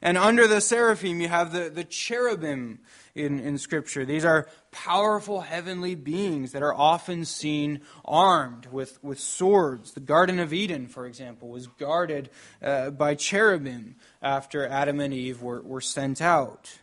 [0.00, 2.80] And under the seraphim, you have the, the cherubim
[3.14, 4.04] in, in Scripture.
[4.04, 9.92] These are powerful heavenly beings that are often seen armed with, with swords.
[9.92, 12.30] The Garden of Eden, for example, was guarded
[12.60, 16.80] uh, by cherubim after Adam and Eve were, were sent out.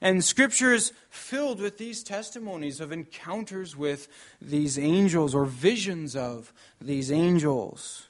[0.00, 4.08] And Scripture is filled with these testimonies of encounters with
[4.40, 8.08] these angels or visions of these angels.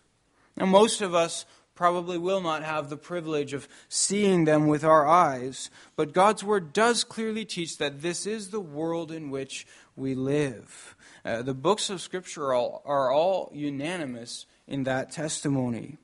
[0.56, 5.06] Now, most of us probably will not have the privilege of seeing them with our
[5.06, 10.14] eyes, but God's Word does clearly teach that this is the world in which we
[10.14, 10.94] live.
[11.24, 15.98] Uh, the books of Scripture are all, are all unanimous in that testimony.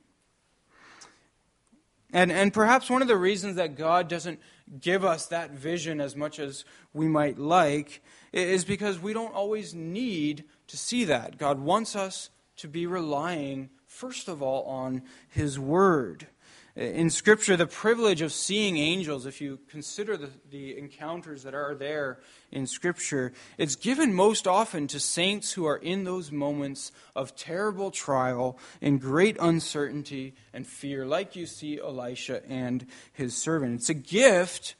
[2.13, 4.39] And, and perhaps one of the reasons that God doesn't
[4.79, 9.73] give us that vision as much as we might like is because we don't always
[9.73, 11.37] need to see that.
[11.37, 16.27] God wants us to be relying, first of all, on His Word.
[16.75, 21.75] In Scripture, the privilege of seeing angels, if you consider the, the encounters that are
[21.75, 27.35] there in Scripture, it's given most often to saints who are in those moments of
[27.35, 33.75] terrible trial, and great uncertainty and fear, like you see Elisha and his servant.
[33.75, 34.75] It's a gift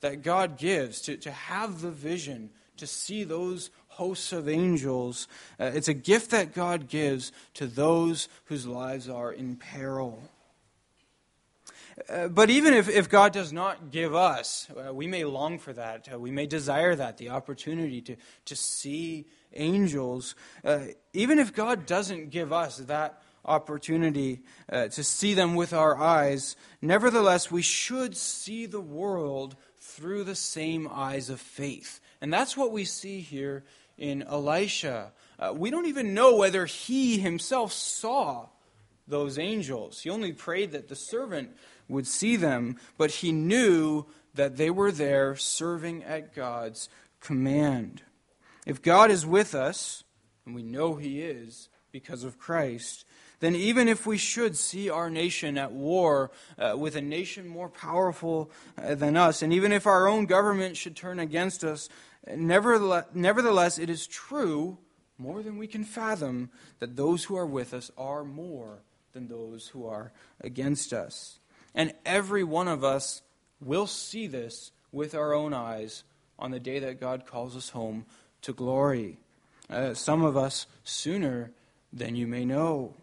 [0.00, 5.28] that God gives to, to have the vision, to see those hosts of angels.
[5.60, 10.22] Uh, it's a gift that God gives to those whose lives are in peril.
[12.08, 15.72] Uh, but even if, if God does not give us, uh, we may long for
[15.72, 16.08] that.
[16.12, 20.34] Uh, we may desire that, the opportunity to, to see angels.
[20.62, 20.80] Uh,
[21.14, 26.54] even if God doesn't give us that opportunity uh, to see them with our eyes,
[26.82, 32.00] nevertheless, we should see the world through the same eyes of faith.
[32.20, 33.64] And that's what we see here
[33.96, 35.12] in Elisha.
[35.54, 38.48] we don't even know whether he himself saw
[39.08, 40.02] those angels.
[40.02, 41.56] He only prayed that the servant
[41.88, 46.88] would see them, but he knew that they were there serving at God's
[47.20, 48.02] command.
[48.66, 50.04] If God is with us,
[50.44, 53.04] and we know he is because of Christ,
[53.40, 57.68] then even if we should see our nation at war uh, with a nation more
[57.68, 58.50] powerful
[58.82, 61.88] uh, than us, and even if our own government should turn against us,
[62.26, 64.78] nevertheless, nevertheless, it is true,
[65.18, 68.80] more than we can fathom, that those who are with us are more
[69.12, 71.38] than those who are against us.
[71.76, 73.22] And every one of us
[73.60, 76.02] will see this with our own eyes
[76.38, 78.06] on the day that God calls us home
[78.42, 79.18] to glory.
[79.68, 81.52] Uh, some of us sooner
[81.92, 82.94] than you may know.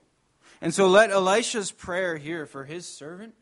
[0.60, 3.36] And so let Elisha's prayer here for his servant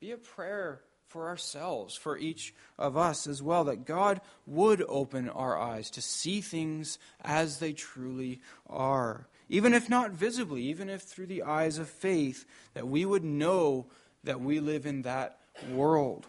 [0.00, 5.28] be a prayer for ourselves, for each of us as well, that God would open
[5.28, 11.02] our eyes to see things as they truly are even if not visibly, even if
[11.02, 13.84] through the eyes of faith, that we would know
[14.24, 15.38] that we live in that
[15.70, 16.26] world.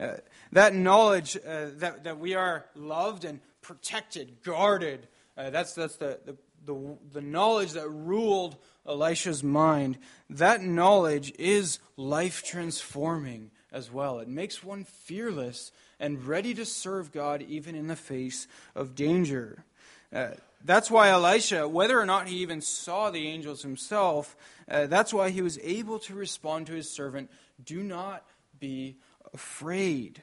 [0.00, 0.16] Uh,
[0.52, 6.18] that knowledge uh, that, that we are loved and protected, guarded, uh, that's, that's the,
[6.24, 8.56] the, the, the knowledge that ruled
[8.86, 9.98] Elisha's mind.
[10.30, 14.18] That knowledge is life transforming as well.
[14.20, 19.64] It makes one fearless and ready to serve God even in the face of danger.
[20.12, 20.28] Uh,
[20.66, 24.36] that's why Elisha, whether or not he even saw the angels himself,
[24.68, 27.30] uh, that's why he was able to respond to his servant
[27.64, 28.24] do not
[28.58, 28.96] be
[29.32, 30.22] afraid.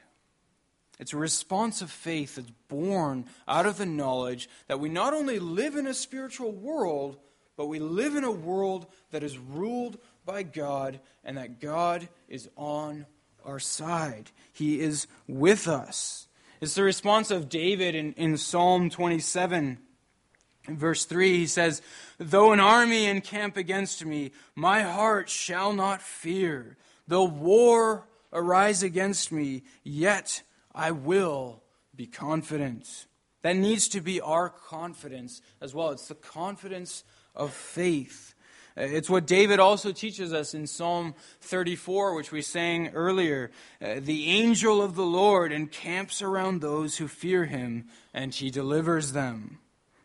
[1.00, 5.38] It's a response of faith that's born out of the knowledge that we not only
[5.38, 7.16] live in a spiritual world,
[7.56, 12.48] but we live in a world that is ruled by God and that God is
[12.56, 13.06] on
[13.44, 14.30] our side.
[14.52, 16.28] He is with us.
[16.60, 19.78] It's the response of David in, in Psalm 27.
[20.66, 21.82] In verse 3, he says,
[22.18, 26.76] Though an army encamp against me, my heart shall not fear.
[27.06, 30.42] Though war arise against me, yet
[30.74, 31.62] I will
[31.94, 33.06] be confident.
[33.42, 35.90] That needs to be our confidence as well.
[35.90, 37.04] It's the confidence
[37.34, 38.34] of faith.
[38.76, 43.50] Uh, it's what David also teaches us in Psalm 34, which we sang earlier.
[43.82, 49.12] Uh, the angel of the Lord encamps around those who fear him, and he delivers
[49.12, 49.58] them.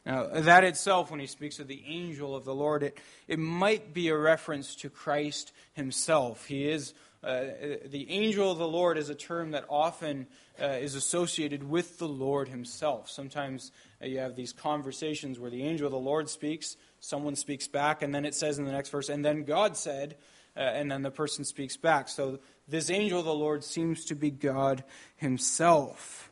[0.05, 2.97] Now, that itself, when he speaks of the angel of the Lord, it,
[3.27, 6.45] it might be a reference to Christ himself.
[6.45, 7.43] He is uh,
[7.85, 10.25] the angel of the Lord is a term that often
[10.61, 13.09] uh, is associated with the Lord himself.
[13.09, 17.67] Sometimes uh, you have these conversations where the angel of the Lord speaks, someone speaks
[17.67, 20.15] back, and then it says in the next verse, and then God said,
[20.55, 22.07] uh, and then the person speaks back.
[22.07, 22.39] So
[22.69, 24.85] this angel of the Lord seems to be God
[25.17, 26.31] himself.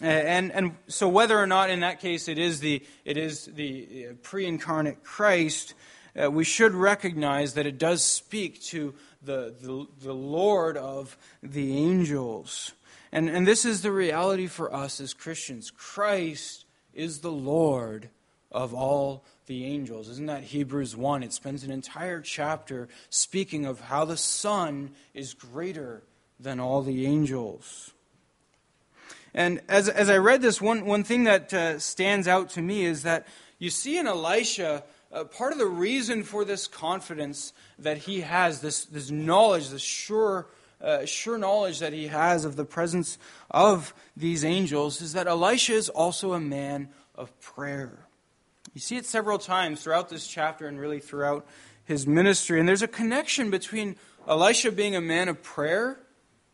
[0.00, 4.08] And, and so whether or not in that case it is the, it is the
[4.10, 5.74] uh, pre-incarnate Christ,
[6.20, 11.76] uh, we should recognize that it does speak to the, the, the Lord of the
[11.76, 12.72] angels.
[13.12, 15.70] And, and this is the reality for us as Christians.
[15.70, 18.08] Christ is the Lord
[18.50, 20.08] of all the angels.
[20.08, 21.22] Isn't that Hebrews 1?
[21.22, 26.02] It spends an entire chapter speaking of how the Son is greater
[26.38, 27.92] than all the angels.
[29.34, 32.84] And as, as I read this, one, one thing that uh, stands out to me
[32.84, 33.26] is that
[33.58, 38.60] you see in Elisha uh, part of the reason for this confidence that he has,
[38.60, 40.46] this, this knowledge, this sure,
[40.80, 43.18] uh, sure knowledge that he has of the presence
[43.50, 48.06] of these angels, is that Elisha is also a man of prayer.
[48.72, 51.46] You see it several times throughout this chapter and really throughout
[51.84, 52.60] his ministry.
[52.60, 53.96] And there's a connection between
[54.28, 55.98] Elisha being a man of prayer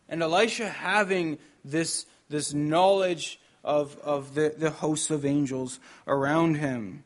[0.09, 7.05] and Elisha having this, this knowledge of, of the, the hosts of angels around him.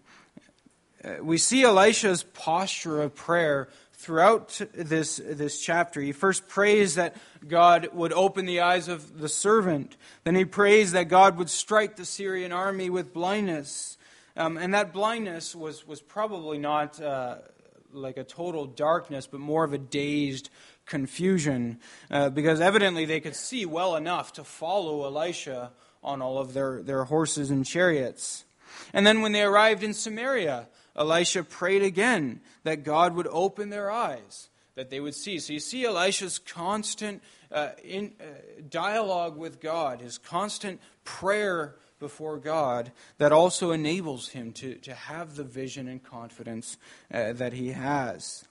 [1.02, 6.00] Uh, we see Elisha's posture of prayer throughout this, this chapter.
[6.00, 7.16] He first prays that
[7.46, 9.96] God would open the eyes of the servant.
[10.24, 13.98] Then he prays that God would strike the Syrian army with blindness.
[14.36, 17.38] Um, and that blindness was, was probably not uh,
[17.92, 20.48] like a total darkness, but more of a dazed
[20.90, 21.78] confusion,
[22.10, 25.70] uh, because evidently they could see well enough to follow Elisha
[26.02, 28.44] on all of their, their horses and chariots.
[28.92, 33.90] And then when they arrived in Samaria, Elisha prayed again that God would open their
[33.90, 35.38] eyes, that they would see.
[35.38, 37.22] So you see Elisha's constant
[37.52, 38.24] uh, in, uh,
[38.68, 45.36] dialogue with God, his constant prayer before God, that also enables him to, to have
[45.36, 46.78] the vision and confidence
[47.12, 48.44] uh, that he has.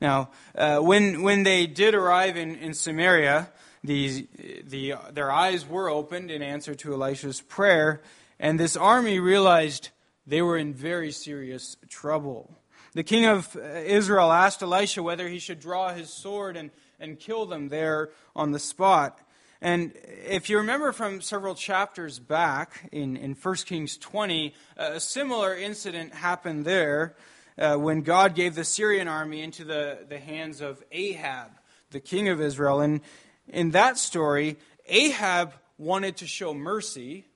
[0.00, 3.50] Now, uh, when, when they did arrive in, in Samaria,
[3.82, 4.26] the,
[4.66, 8.02] the, their eyes were opened in answer to Elisha's prayer,
[8.38, 9.90] and this army realized
[10.26, 12.58] they were in very serious trouble.
[12.94, 16.70] The king of Israel asked Elisha whether he should draw his sword and,
[17.00, 19.20] and kill them there on the spot.
[19.60, 19.92] And
[20.26, 26.14] if you remember from several chapters back in, in 1 Kings 20, a similar incident
[26.14, 27.16] happened there
[27.58, 31.50] uh, when God gave the Syrian army into the, the hands of Ahab,
[31.90, 32.80] the king of Israel.
[32.80, 33.00] And
[33.48, 37.26] in that story, Ahab wanted to show mercy,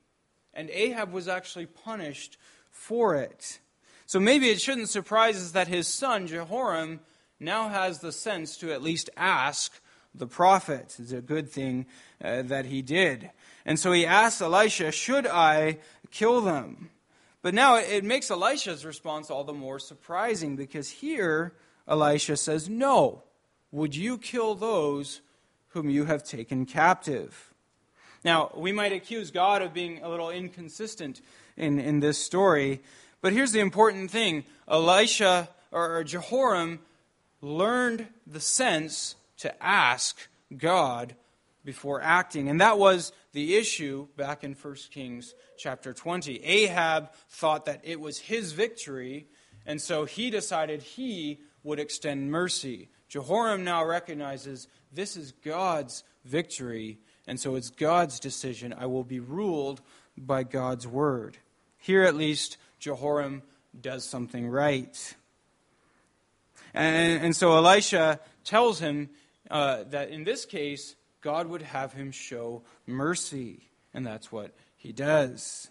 [0.53, 2.37] and Ahab was actually punished
[2.71, 3.59] for it.
[4.05, 6.99] So maybe it shouldn't surprise us that his son, Jehoram,
[7.39, 9.79] now has the sense to at least ask
[10.13, 10.95] the prophet.
[10.99, 11.85] It's a good thing
[12.23, 13.29] uh, that he did.
[13.65, 15.77] And so he asked Elisha, Should I
[16.11, 16.89] kill them?
[17.41, 21.53] But now it makes Elisha's response all the more surprising because here
[21.87, 23.23] Elisha says, No.
[23.71, 25.21] Would you kill those
[25.69, 27.53] whom you have taken captive?
[28.23, 31.21] Now, we might accuse God of being a little inconsistent
[31.55, 32.81] in, in this story.
[33.21, 36.79] But here's the important thing Elisha, or Jehoram,
[37.41, 40.17] learned the sense to ask
[40.57, 41.15] God
[41.63, 42.49] before acting.
[42.49, 46.43] And that was the issue back in 1 Kings chapter 20.
[46.43, 49.27] Ahab thought that it was his victory,
[49.65, 52.89] and so he decided he would extend mercy.
[53.07, 58.73] Jehoram now recognizes this is God's victory, and so it's God's decision.
[58.77, 59.81] I will be ruled
[60.17, 61.37] by God's word.
[61.77, 63.43] Here, at least, Jehoram
[63.79, 65.15] does something right.
[66.73, 69.09] And, and so Elisha tells him
[69.49, 73.69] uh, that in this case, God would have him show mercy.
[73.93, 75.69] And that's what he does.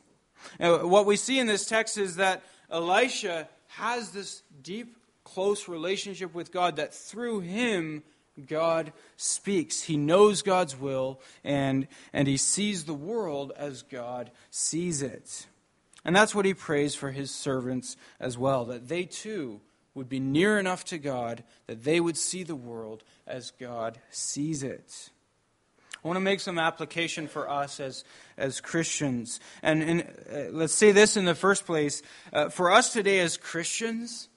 [0.58, 6.34] Now, what we see in this text is that Elisha has this deep, close relationship
[6.34, 8.02] with God that through him,
[8.46, 9.82] God speaks.
[9.82, 15.46] He knows God's will and, and he sees the world as God sees it.
[16.04, 19.60] And that's what he prays for his servants as well, that they too
[19.94, 24.62] would be near enough to God that they would see the world as God sees
[24.62, 25.10] it.
[26.04, 28.04] I want to make some application for us as,
[28.36, 29.40] as Christians.
[29.62, 30.00] And, and
[30.32, 32.02] uh, let's say this in the first place.
[32.32, 34.28] Uh, for us today as Christians,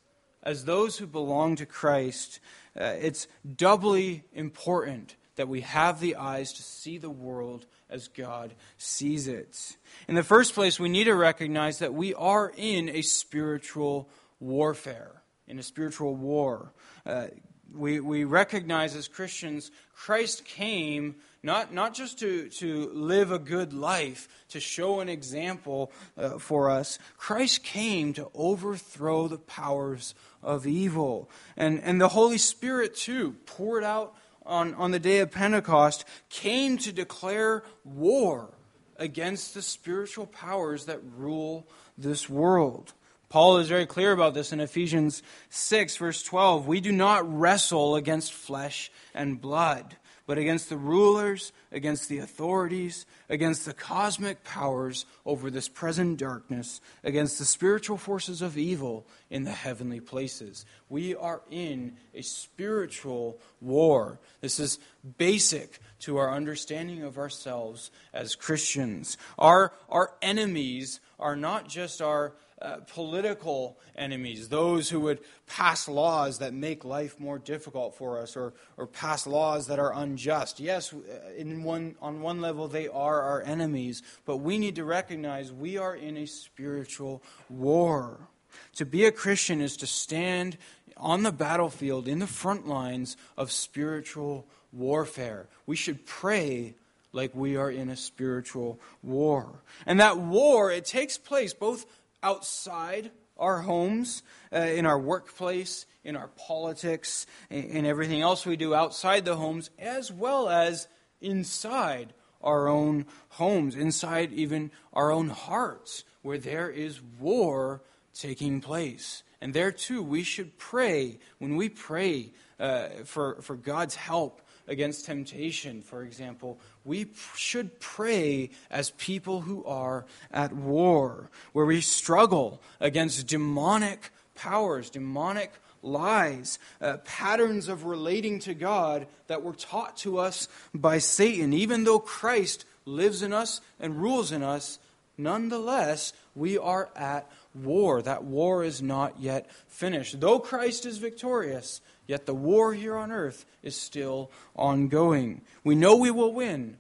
[0.42, 2.40] as those who belong to Christ,
[2.80, 8.54] uh, it's doubly important that we have the eyes to see the world as God
[8.78, 9.76] sees it.
[10.08, 14.10] In the first place, we need to recognize that we are in a spiritual
[14.40, 16.74] warfare, in a spiritual war.
[17.06, 17.28] Uh,
[17.74, 23.74] we, we recognize as Christians, Christ came not, not just to, to live a good
[23.74, 27.00] life, to show an example uh, for us.
[27.18, 30.14] Christ came to overthrow the powers
[30.44, 31.30] of evil.
[31.58, 34.16] And, and the Holy Spirit, too, poured out
[34.46, 38.54] on, on the day of Pentecost, came to declare war
[38.98, 41.66] against the spiritual powers that rule
[41.98, 42.94] this world.
[43.32, 46.68] Paul is very clear about this in Ephesians 6, verse 12.
[46.68, 49.96] We do not wrestle against flesh and blood
[50.32, 56.80] but against the rulers, against the authorities, against the cosmic powers over this present darkness,
[57.04, 60.66] against the spiritual forces of evil in the heavenly places.
[60.88, 64.20] We are in a spiritual war.
[64.40, 64.80] This is
[65.18, 69.18] basic to our understanding of ourselves as Christians.
[69.38, 76.40] Our, our enemies are not just our uh, political enemies, those who would pass laws
[76.40, 80.60] that make life more difficult for us or, or pass laws that are unjust.
[80.60, 80.98] Yes, uh,
[81.36, 85.78] in one, on one level, they are our enemies, but we need to recognize we
[85.78, 88.28] are in a spiritual war.
[88.76, 90.58] To be a Christian is to stand
[90.98, 95.48] on the battlefield in the front lines of spiritual warfare.
[95.66, 96.76] We should pray
[97.14, 99.62] like we are in a spiritual war.
[99.86, 101.86] And that war, it takes place both
[102.24, 108.74] outside our homes, uh, in our workplace, in our politics, in everything else we do
[108.74, 110.88] outside the homes, as well as
[111.22, 117.82] inside our own homes, inside even our own hearts, where there is war
[118.14, 119.24] taking place.
[119.40, 121.20] And there too, we should pray.
[121.40, 124.42] When we pray uh, for, for God's help
[124.72, 131.82] against temptation, for example, we should pray as people who are at war, where we
[131.82, 135.52] struggle against demonic powers, demonic
[135.84, 141.52] lies, uh, patterns of relating to God that were taught to us by Satan.
[141.52, 144.80] Even though Christ lives in us and rules in us,
[145.18, 148.02] nonetheless, we are at war.
[148.02, 150.22] That war is not yet finished.
[150.22, 155.44] Though Christ is victorious, Yet the war here on earth is still ongoing.
[155.64, 156.76] We know we will win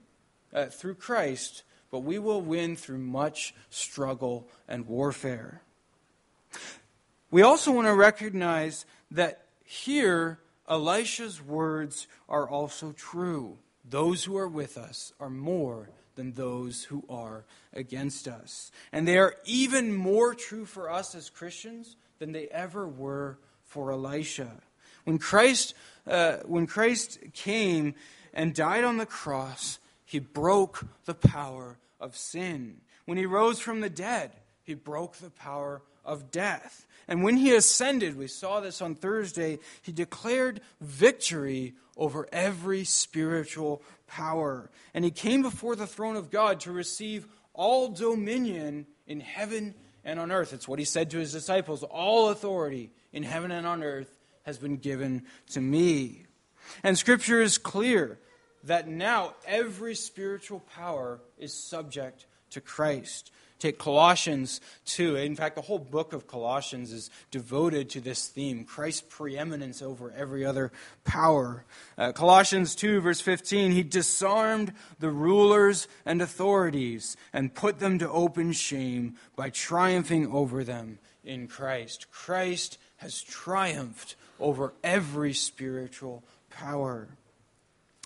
[0.53, 5.61] uh, through Christ, but we will win through much struggle and warfare.
[7.29, 13.57] We also want to recognize that here, Elisha's words are also true.
[13.89, 18.69] Those who are with us are more than those who are against us.
[18.91, 23.93] And they are even more true for us as Christians than they ever were for
[23.93, 24.61] Elisha.
[25.03, 25.73] When Christ,
[26.07, 27.95] uh, when Christ came
[28.33, 32.81] and died on the cross, he broke the power of sin.
[33.05, 34.31] When he rose from the dead,
[34.63, 36.85] he broke the power of death.
[37.07, 43.81] And when he ascended, we saw this on Thursday, he declared victory over every spiritual
[44.07, 44.69] power.
[44.93, 49.73] And he came before the throne of God to receive all dominion in heaven
[50.03, 50.53] and on earth.
[50.53, 54.57] It's what he said to his disciples all authority in heaven and on earth has
[54.57, 56.25] been given to me.
[56.83, 58.19] And Scripture is clear
[58.63, 63.31] that now every spiritual power is subject to Christ.
[63.61, 65.17] Take Colossians 2.
[65.17, 70.11] In fact, the whole book of Colossians is devoted to this theme Christ's preeminence over
[70.11, 70.71] every other
[71.03, 71.63] power.
[71.95, 78.09] Uh, Colossians 2, verse 15 He disarmed the rulers and authorities and put them to
[78.09, 82.09] open shame by triumphing over them in Christ.
[82.09, 87.07] Christ has triumphed over every spiritual power.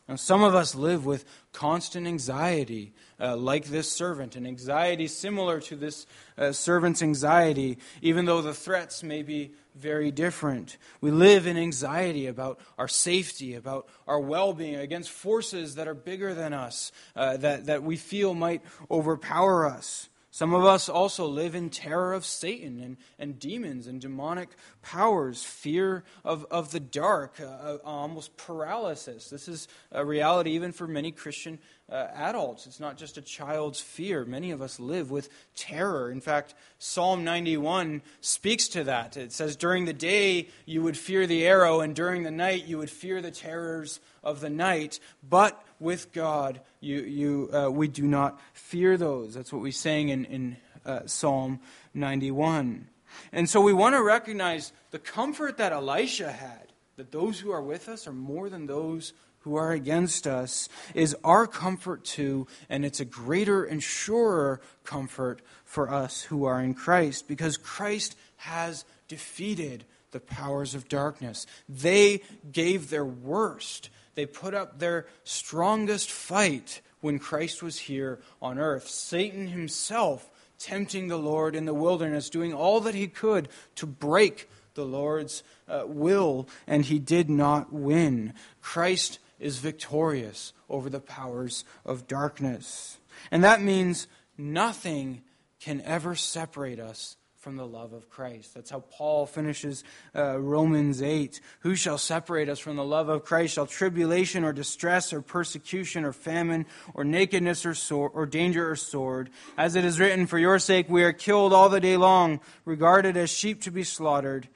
[0.08, 5.60] Now, some of us live with constant anxiety, uh, like this servant, an anxiety similar
[5.62, 6.06] to this
[6.38, 10.78] uh, servant's anxiety, even though the threats may be very different.
[11.02, 15.96] We live in anxiety about our safety, about our well being, against forces that are
[15.96, 18.62] bigger than us, uh, that, that we feel might
[18.92, 20.08] overpower us.
[20.36, 24.50] Some of us also live in terror of Satan and, and demons and demonic
[24.82, 29.30] powers, fear of, of the dark, uh, uh, almost paralysis.
[29.30, 31.58] This is a reality even for many Christian
[31.90, 32.68] uh, adults.
[32.68, 34.26] It's not just a child's fear.
[34.26, 36.12] Many of us live with terror.
[36.12, 39.16] In fact, Psalm 91 speaks to that.
[39.16, 42.78] It says, During the day you would fear the arrow, and during the night you
[42.80, 45.00] would fear the terrors of the night.
[45.24, 49.34] But with God, you, you, uh, we do not fear those.
[49.34, 51.60] That's what we sang in, in uh, Psalm
[51.94, 52.88] 91.
[53.32, 57.62] And so we want to recognize the comfort that Elisha had, that those who are
[57.62, 62.84] with us are more than those who are against us, is our comfort too, and
[62.84, 68.86] it's a greater and surer comfort for us who are in Christ, because Christ has
[69.08, 71.46] defeated the powers of darkness.
[71.70, 72.22] They
[72.52, 78.88] gave their worst they put up their strongest fight when Christ was here on earth.
[78.88, 84.50] Satan himself tempting the Lord in the wilderness, doing all that he could to break
[84.74, 88.34] the Lord's uh, will, and he did not win.
[88.62, 92.98] Christ is victorious over the powers of darkness.
[93.32, 94.08] And that means
[94.38, 95.22] nothing
[95.60, 98.56] can ever separate us from the love of Christ.
[98.56, 99.84] That's how Paul finishes
[100.16, 101.40] uh, Romans 8.
[101.60, 103.54] Who shall separate us from the love of Christ?
[103.54, 106.66] Shall tribulation or distress or persecution or famine
[106.96, 109.30] or nakedness or, sword, or danger or sword?
[109.60, 113.16] As it is written, For your sake we are killed all the day long, regarded
[113.16, 114.48] as sheep to be slaughtered.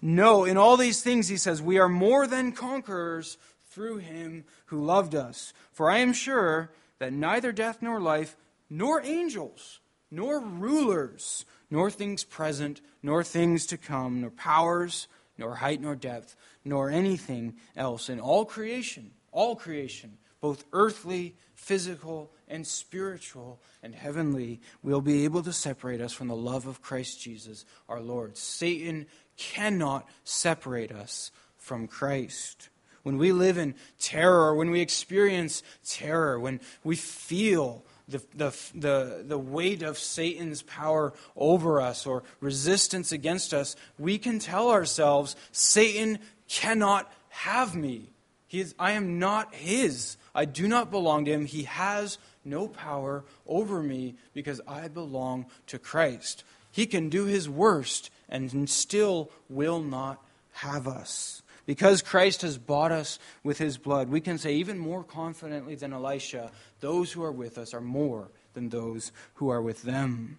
[0.00, 3.36] No, in all these things, he says, we are more than conquerors
[3.68, 5.52] through him who loved us.
[5.72, 6.70] For I am sure
[7.00, 8.34] that neither death nor life,
[8.70, 9.80] nor angels,
[10.10, 15.06] nor rulers, nor things present, nor things to come, nor powers,
[15.38, 22.32] nor height, nor depth, nor anything else in all creation, all creation, both earthly, physical,
[22.48, 27.20] and spiritual and heavenly, will be able to separate us from the love of Christ
[27.20, 28.36] Jesus our Lord.
[28.36, 29.06] Satan
[29.36, 32.68] cannot separate us from Christ.
[33.02, 39.24] When we live in terror, when we experience terror, when we feel the, the, the,
[39.26, 45.36] the weight of Satan's power over us or resistance against us, we can tell ourselves,
[45.52, 48.10] Satan cannot have me.
[48.46, 50.16] He is, I am not his.
[50.34, 51.46] I do not belong to him.
[51.46, 56.44] He has no power over me because I belong to Christ.
[56.72, 61.42] He can do his worst and still will not have us.
[61.66, 65.92] Because Christ has bought us with his blood, we can say even more confidently than
[65.92, 66.50] Elisha,
[66.80, 70.38] those who are with us are more than those who are with them.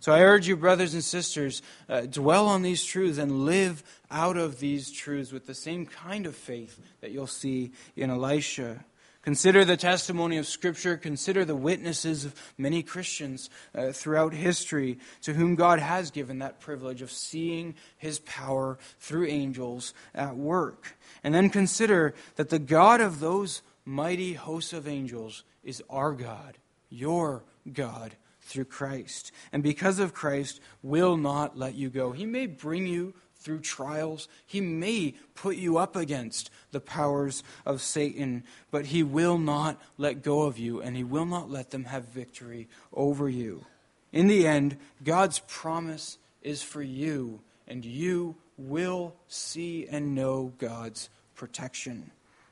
[0.00, 4.38] So I urge you, brothers and sisters, uh, dwell on these truths and live out
[4.38, 8.82] of these truths with the same kind of faith that you'll see in Elisha.
[9.22, 10.96] Consider the testimony of Scripture.
[10.96, 16.60] Consider the witnesses of many Christians uh, throughout history to whom God has given that
[16.60, 20.96] privilege of seeing His power through angels at work.
[21.22, 26.58] And then consider that the God of those mighty hosts of angels is our God,
[26.88, 29.32] your God, through Christ.
[29.52, 32.12] And because of Christ, will not let you go.
[32.12, 34.28] He may bring you through trials.
[34.46, 40.22] He may put you up against the powers of Satan, but he will not let
[40.22, 43.64] go of you, and he will not let them have victory over you.
[44.12, 51.08] In the end, God's promise is for you, and you will see and know God's
[51.34, 52.10] protection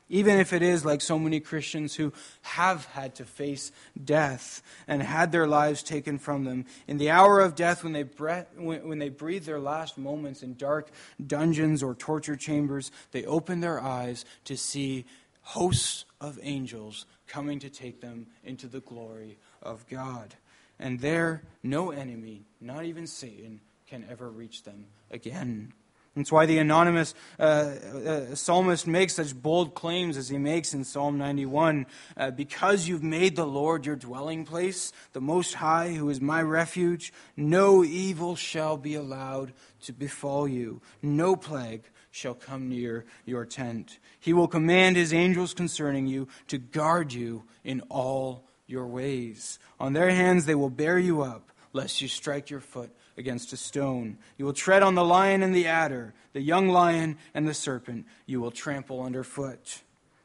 [0.09, 3.71] even if it is like so many Christians who have had to face
[4.03, 6.65] death and had their lives taken from them.
[6.87, 10.43] In the hour of death, when they, breath, when, when they breathe their last moments
[10.43, 10.89] in dark
[11.25, 15.05] dungeons or torture chambers, they open their eyes to see
[15.41, 20.35] hosts of angels coming to take them into the glory of God.
[20.79, 25.73] And there, no enemy, not even Satan, can ever reach them again.
[26.19, 30.83] That's why the anonymous uh, uh, psalmist makes such bold claims as he makes in
[30.83, 31.85] Psalm 91.
[32.17, 36.41] Uh, because you've made the Lord your dwelling place, the Most High, who is my
[36.41, 39.53] refuge, no evil shall be allowed
[39.83, 40.81] to befall you.
[41.01, 43.97] No plague shall come near your tent.
[44.19, 49.57] He will command his angels concerning you to guard you in all your ways.
[49.79, 53.57] On their hands they will bear you up, lest you strike your foot against a
[53.57, 54.17] stone.
[54.37, 58.07] You will tread on the lion and the adder, the young lion and the serpent
[58.25, 59.81] you will trample underfoot.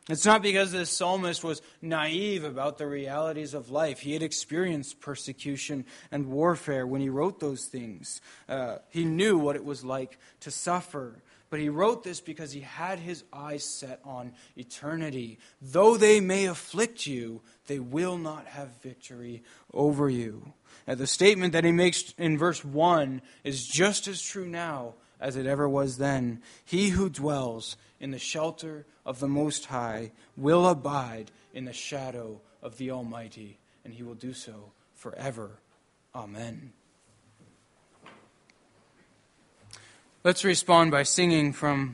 [0.09, 4.01] It's not because this psalmist was naive about the realities of life.
[4.01, 8.21] He had experienced persecution and warfare when he wrote those things.
[8.47, 11.23] Uh, he knew what it was like to suffer.
[11.49, 15.39] But he wrote this because he had his eyes set on eternity.
[15.63, 19.43] Though they may afflict you, they will not have victory
[19.73, 20.53] over you.
[20.87, 25.37] Now, the statement that he makes in verse 1 is just as true now as
[25.37, 26.43] it ever was then.
[26.65, 32.41] He who dwells in the shelter of the Most High will abide in the shadow
[32.63, 35.59] of the Almighty, and he will do so forever.
[36.15, 36.73] Amen.
[40.25, 41.93] Let's respond by singing from